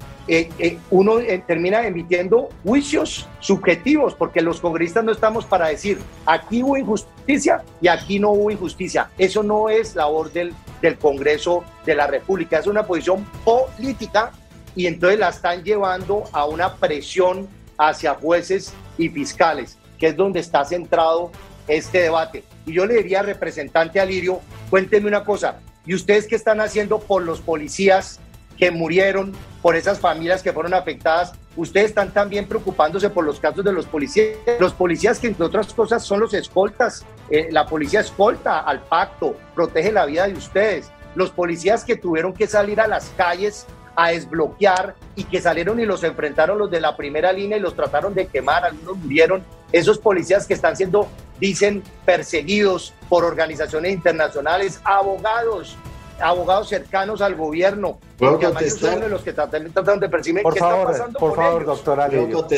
uno 0.90 1.16
termina 1.46 1.86
emitiendo 1.86 2.50
juicios 2.62 3.26
subjetivos, 3.40 4.14
porque 4.14 4.40
los 4.42 4.60
congresistas 4.60 5.04
no 5.04 5.12
estamos 5.12 5.46
para 5.46 5.68
decir 5.68 5.98
aquí 6.26 6.62
hubo 6.62 6.76
injusticia 6.76 7.62
y 7.80 7.88
aquí 7.88 8.18
no 8.18 8.30
hubo 8.30 8.50
injusticia. 8.50 9.10
Eso 9.18 9.42
no 9.42 9.68
es 9.68 9.94
labor 9.94 10.30
del, 10.32 10.54
del 10.80 10.98
Congreso 10.98 11.64
de 11.84 11.94
la 11.94 12.06
República, 12.06 12.58
es 12.58 12.66
una 12.66 12.86
posición 12.86 13.24
política 13.44 14.32
y 14.76 14.86
entonces 14.86 15.18
la 15.18 15.28
están 15.28 15.62
llevando 15.62 16.24
a 16.32 16.46
una 16.46 16.74
presión 16.74 17.48
hacia 17.78 18.14
jueces 18.14 18.72
y 18.98 19.08
fiscales, 19.08 19.78
que 19.98 20.08
es 20.08 20.16
donde 20.16 20.40
está 20.40 20.64
centrado 20.64 21.30
este 21.68 22.02
debate. 22.02 22.44
Y 22.66 22.72
yo 22.72 22.86
le 22.86 22.94
diría, 22.94 23.22
representante 23.22 24.00
Alirio, 24.00 24.40
cuénteme 24.70 25.08
una 25.08 25.24
cosa, 25.24 25.60
¿y 25.86 25.94
ustedes 25.94 26.26
qué 26.26 26.36
están 26.36 26.60
haciendo 26.60 26.98
por 26.98 27.22
los 27.22 27.40
policías 27.40 28.20
que 28.58 28.70
murieron, 28.70 29.32
por 29.62 29.76
esas 29.76 29.98
familias 29.98 30.42
que 30.42 30.52
fueron 30.52 30.74
afectadas? 30.74 31.32
Ustedes 31.56 31.86
están 31.86 32.12
también 32.12 32.46
preocupándose 32.46 33.10
por 33.10 33.24
los 33.24 33.38
casos 33.38 33.64
de 33.64 33.72
los 33.72 33.86
policías, 33.86 34.36
los 34.58 34.72
policías 34.72 35.18
que 35.18 35.28
entre 35.28 35.46
otras 35.46 35.72
cosas 35.72 36.02
son 36.02 36.20
los 36.20 36.34
escoltas, 36.34 37.04
eh, 37.30 37.48
la 37.50 37.66
policía 37.66 38.00
escolta 38.00 38.60
al 38.60 38.80
pacto, 38.80 39.36
protege 39.54 39.92
la 39.92 40.06
vida 40.06 40.26
de 40.26 40.34
ustedes, 40.34 40.90
los 41.14 41.30
policías 41.30 41.84
que 41.84 41.96
tuvieron 41.96 42.34
que 42.34 42.46
salir 42.46 42.80
a 42.80 42.86
las 42.86 43.10
calles 43.16 43.66
a 43.96 44.10
desbloquear 44.10 44.94
y 45.14 45.24
que 45.24 45.40
salieron 45.40 45.78
y 45.80 45.86
los 45.86 46.02
enfrentaron 46.02 46.58
los 46.58 46.70
de 46.70 46.80
la 46.80 46.96
primera 46.96 47.32
línea 47.32 47.56
y 47.56 47.60
los 47.60 47.74
trataron 47.74 48.14
de 48.14 48.26
quemar, 48.26 48.64
algunos 48.64 48.96
murieron. 48.96 49.44
Esos 49.72 49.98
policías 49.98 50.46
que 50.46 50.54
están 50.54 50.76
siendo, 50.76 51.08
dicen, 51.38 51.82
perseguidos 52.04 52.92
por 53.08 53.24
organizaciones 53.24 53.92
internacionales, 53.92 54.80
abogados, 54.84 55.76
abogados 56.20 56.68
cercanos 56.68 57.20
al 57.20 57.34
gobierno. 57.36 57.98
¿Puedo 58.18 58.38
contestar? 58.38 59.00
de 59.00 59.08
los 59.08 59.22
que 59.22 59.32
tratan, 59.32 59.70
de 60.00 60.08
percibir 60.08 60.42
por 60.42 60.54
qué 60.54 60.60
favor, 60.60 60.90
está 60.90 60.92
pasando 60.92 61.18
por 61.18 61.36
favor, 61.36 61.64
doctora 61.64 62.08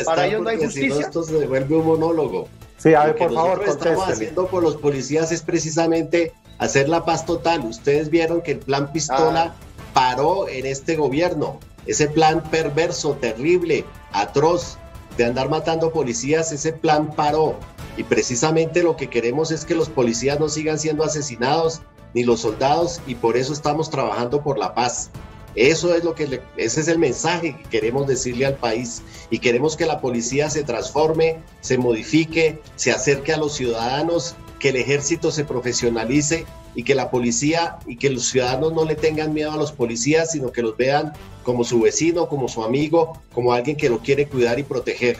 Para 0.05 0.25
ellos 0.25 0.41
no 0.41 0.49
hay 0.49 0.57
justicia. 0.57 0.95
Si 0.95 1.01
no, 1.01 1.07
esto 1.07 1.23
se 1.23 1.33
devuelve 1.39 1.75
un 1.75 1.85
monólogo. 1.85 2.47
Sí, 2.77 2.93
a 2.93 3.05
ver, 3.05 3.09
Lo 3.09 3.15
que 3.15 3.25
por 3.25 3.33
favor, 3.33 3.57
nosotros 3.59 3.75
estamos 3.75 4.09
haciendo 4.09 4.47
por 4.47 4.63
los 4.63 4.75
policías 4.77 5.31
es 5.31 5.41
precisamente 5.41 6.33
hacer 6.59 6.89
la 6.89 7.05
paz 7.05 7.25
total. 7.25 7.65
Ustedes 7.65 8.09
vieron 8.09 8.41
que 8.41 8.51
el 8.51 8.59
plan 8.59 8.91
pistola 8.91 9.55
ah 9.55 9.67
paró 9.97 10.47
en 10.47 10.67
este 10.67 10.95
gobierno. 10.95 11.59
Ese 11.87 12.07
plan 12.07 12.43
perverso, 12.51 13.17
terrible, 13.19 13.83
atroz 14.11 14.77
de 15.17 15.25
andar 15.25 15.49
matando 15.49 15.91
policías, 15.91 16.51
ese 16.51 16.71
plan 16.71 17.15
paró. 17.15 17.55
Y 17.97 18.03
precisamente 18.03 18.83
lo 18.83 18.95
que 18.95 19.09
queremos 19.09 19.49
es 19.49 19.65
que 19.65 19.73
los 19.73 19.89
policías 19.89 20.39
no 20.39 20.49
sigan 20.49 20.77
siendo 20.77 21.03
asesinados, 21.03 21.81
ni 22.13 22.23
los 22.23 22.41
soldados, 22.41 23.01
y 23.07 23.15
por 23.15 23.37
eso 23.37 23.53
estamos 23.53 23.89
trabajando 23.89 24.43
por 24.43 24.59
la 24.59 24.75
paz. 24.75 25.09
Eso 25.57 25.95
es 25.95 26.03
lo 26.03 26.13
que 26.13 26.39
ese 26.55 26.81
es 26.81 26.87
el 26.87 26.99
mensaje 26.99 27.57
que 27.57 27.63
queremos 27.69 28.05
decirle 28.05 28.45
al 28.45 28.57
país. 28.57 29.01
Y 29.31 29.39
queremos 29.39 29.75
que 29.75 29.87
la 29.87 29.99
policía 29.99 30.51
se 30.51 30.63
transforme, 30.63 31.37
se 31.61 31.79
modifique, 31.79 32.59
se 32.75 32.91
acerque 32.91 33.33
a 33.33 33.37
los 33.37 33.55
ciudadanos, 33.55 34.35
que 34.59 34.69
el 34.69 34.75
ejército 34.75 35.31
se 35.31 35.45
profesionalice 35.45 36.45
y 36.75 36.83
que 36.83 36.93
la 36.93 37.09
policía 37.09 37.79
y 37.87 37.97
que 37.97 38.11
los 38.11 38.27
ciudadanos 38.27 38.71
no 38.73 38.85
le 38.85 38.93
tengan 38.93 39.33
miedo 39.33 39.51
a 39.51 39.57
los 39.57 39.71
policías, 39.71 40.31
sino 40.31 40.51
que 40.51 40.61
los 40.61 40.77
vean 40.77 41.13
como 41.41 41.63
su 41.63 41.81
vecino, 41.81 42.29
como 42.29 42.47
su 42.47 42.63
amigo, 42.63 43.19
como 43.33 43.51
alguien 43.51 43.77
que 43.77 43.89
lo 43.89 43.97
quiere 43.97 44.27
cuidar 44.27 44.59
y 44.59 44.63
proteger. 44.63 45.17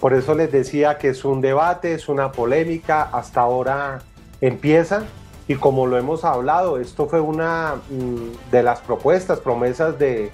Por 0.00 0.12
eso 0.12 0.34
les 0.34 0.52
decía 0.52 0.98
que 0.98 1.08
es 1.08 1.24
un 1.24 1.40
debate, 1.40 1.94
es 1.94 2.10
una 2.10 2.30
polémica, 2.30 3.04
hasta 3.04 3.40
ahora 3.40 4.02
empieza 4.42 5.06
y 5.48 5.54
como 5.54 5.86
lo 5.86 5.96
hemos 5.96 6.24
hablado, 6.24 6.78
esto 6.78 7.06
fue 7.06 7.20
una 7.20 7.76
mm, 7.88 8.50
de 8.50 8.62
las 8.62 8.80
propuestas, 8.80 9.40
promesas 9.40 9.96
de, 9.98 10.30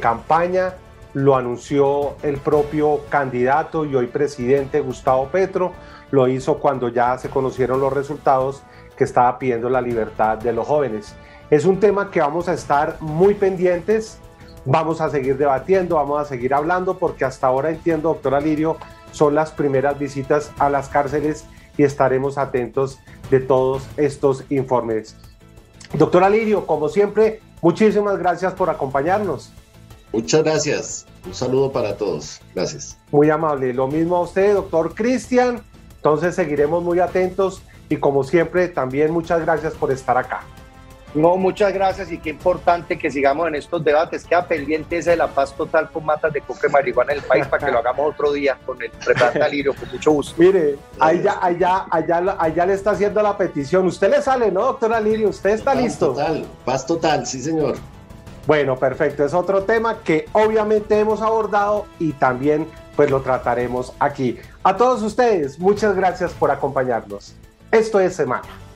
campaña, 0.00 0.74
lo 1.12 1.36
anunció 1.36 2.16
el 2.22 2.38
propio 2.38 3.00
candidato 3.08 3.84
y 3.84 3.94
hoy 3.94 4.06
presidente 4.06 4.80
Gustavo 4.80 5.28
Petro, 5.28 5.72
lo 6.10 6.28
hizo 6.28 6.58
cuando 6.58 6.88
ya 6.88 7.16
se 7.18 7.28
conocieron 7.28 7.80
los 7.80 7.92
resultados 7.92 8.62
que 8.96 9.04
estaba 9.04 9.38
pidiendo 9.38 9.68
la 9.68 9.80
libertad 9.80 10.38
de 10.38 10.52
los 10.52 10.66
jóvenes. 10.66 11.14
Es 11.50 11.64
un 11.64 11.80
tema 11.80 12.10
que 12.10 12.20
vamos 12.20 12.48
a 12.48 12.54
estar 12.54 12.96
muy 13.00 13.34
pendientes, 13.34 14.18
vamos 14.64 15.00
a 15.00 15.10
seguir 15.10 15.36
debatiendo, 15.36 15.96
vamos 15.96 16.20
a 16.20 16.24
seguir 16.24 16.54
hablando, 16.54 16.98
porque 16.98 17.24
hasta 17.24 17.46
ahora 17.46 17.70
entiendo, 17.70 18.10
doctor 18.10 18.34
Alirio, 18.34 18.76
son 19.12 19.34
las 19.34 19.52
primeras 19.52 19.98
visitas 19.98 20.50
a 20.58 20.68
las 20.68 20.88
cárceles 20.88 21.46
y 21.78 21.84
estaremos 21.84 22.36
atentos 22.36 22.98
de 23.30 23.40
todos 23.40 23.84
estos 23.96 24.44
informes. 24.50 25.16
Doctor 25.94 26.24
Alirio, 26.24 26.66
como 26.66 26.90
siempre, 26.90 27.40
muchísimas 27.62 28.18
gracias 28.18 28.52
por 28.52 28.68
acompañarnos. 28.68 29.50
Muchas 30.12 30.42
gracias. 30.42 31.06
Un 31.24 31.34
saludo 31.34 31.72
para 31.72 31.96
todos. 31.96 32.40
Gracias. 32.54 32.98
Muy 33.10 33.30
amable. 33.30 33.72
Lo 33.72 33.88
mismo 33.88 34.16
a 34.16 34.20
usted, 34.20 34.54
doctor 34.54 34.94
Cristian. 34.94 35.62
Entonces 35.96 36.34
seguiremos 36.34 36.82
muy 36.82 37.00
atentos 37.00 37.62
y 37.88 37.96
como 37.96 38.22
siempre, 38.22 38.68
también 38.68 39.12
muchas 39.12 39.40
gracias 39.40 39.74
por 39.74 39.90
estar 39.90 40.18
acá. 40.18 40.42
No, 41.14 41.36
muchas 41.36 41.72
gracias 41.72 42.12
y 42.12 42.18
qué 42.18 42.30
importante 42.30 42.98
que 42.98 43.10
sigamos 43.10 43.48
en 43.48 43.54
estos 43.54 43.82
debates. 43.82 44.24
Queda 44.24 44.46
pendiente 44.46 44.98
ese 44.98 45.10
de 45.10 45.16
la 45.16 45.28
paz 45.28 45.54
total 45.54 45.90
con 45.90 46.04
matas 46.04 46.32
de 46.32 46.40
coca 46.42 46.68
y 46.68 46.70
marihuana 46.70 47.12
en 47.12 47.18
el 47.18 47.24
país 47.24 47.46
para 47.46 47.64
que 47.64 47.72
lo 47.72 47.78
hagamos 47.78 48.12
otro 48.12 48.32
día 48.32 48.58
con 48.66 48.80
el 48.82 48.90
representante 48.90 49.42
Alirio, 49.42 49.74
con 49.74 49.88
mucho 49.90 50.12
gusto. 50.12 50.34
Mire, 50.36 50.76
allá, 51.00 51.38
allá, 51.40 51.86
allá, 51.90 52.36
allá 52.38 52.66
le 52.66 52.74
está 52.74 52.90
haciendo 52.90 53.22
la 53.22 53.36
petición. 53.36 53.86
Usted 53.86 54.10
le 54.10 54.22
sale, 54.22 54.52
¿no, 54.52 54.64
doctor 54.64 54.92
Alirio? 54.92 55.30
¿Usted 55.30 55.50
está 55.50 55.72
paz 55.72 55.82
listo? 55.82 56.08
Total, 56.08 56.44
paz 56.64 56.86
total, 56.86 57.26
sí, 57.26 57.40
señor. 57.40 57.76
Bueno, 58.46 58.76
perfecto. 58.76 59.24
Es 59.24 59.34
otro 59.34 59.62
tema 59.64 59.98
que 60.02 60.26
obviamente 60.32 60.98
hemos 60.98 61.22
abordado 61.22 61.86
y 61.98 62.12
también 62.12 62.66
pues 62.96 63.10
lo 63.10 63.22
trataremos 63.22 63.92
aquí. 63.98 64.38
A 64.62 64.76
todos 64.76 65.02
ustedes, 65.02 65.58
muchas 65.58 65.94
gracias 65.94 66.32
por 66.32 66.50
acompañarnos. 66.50 67.34
Esto 67.70 68.00
es 68.00 68.16
Semana. 68.16 68.67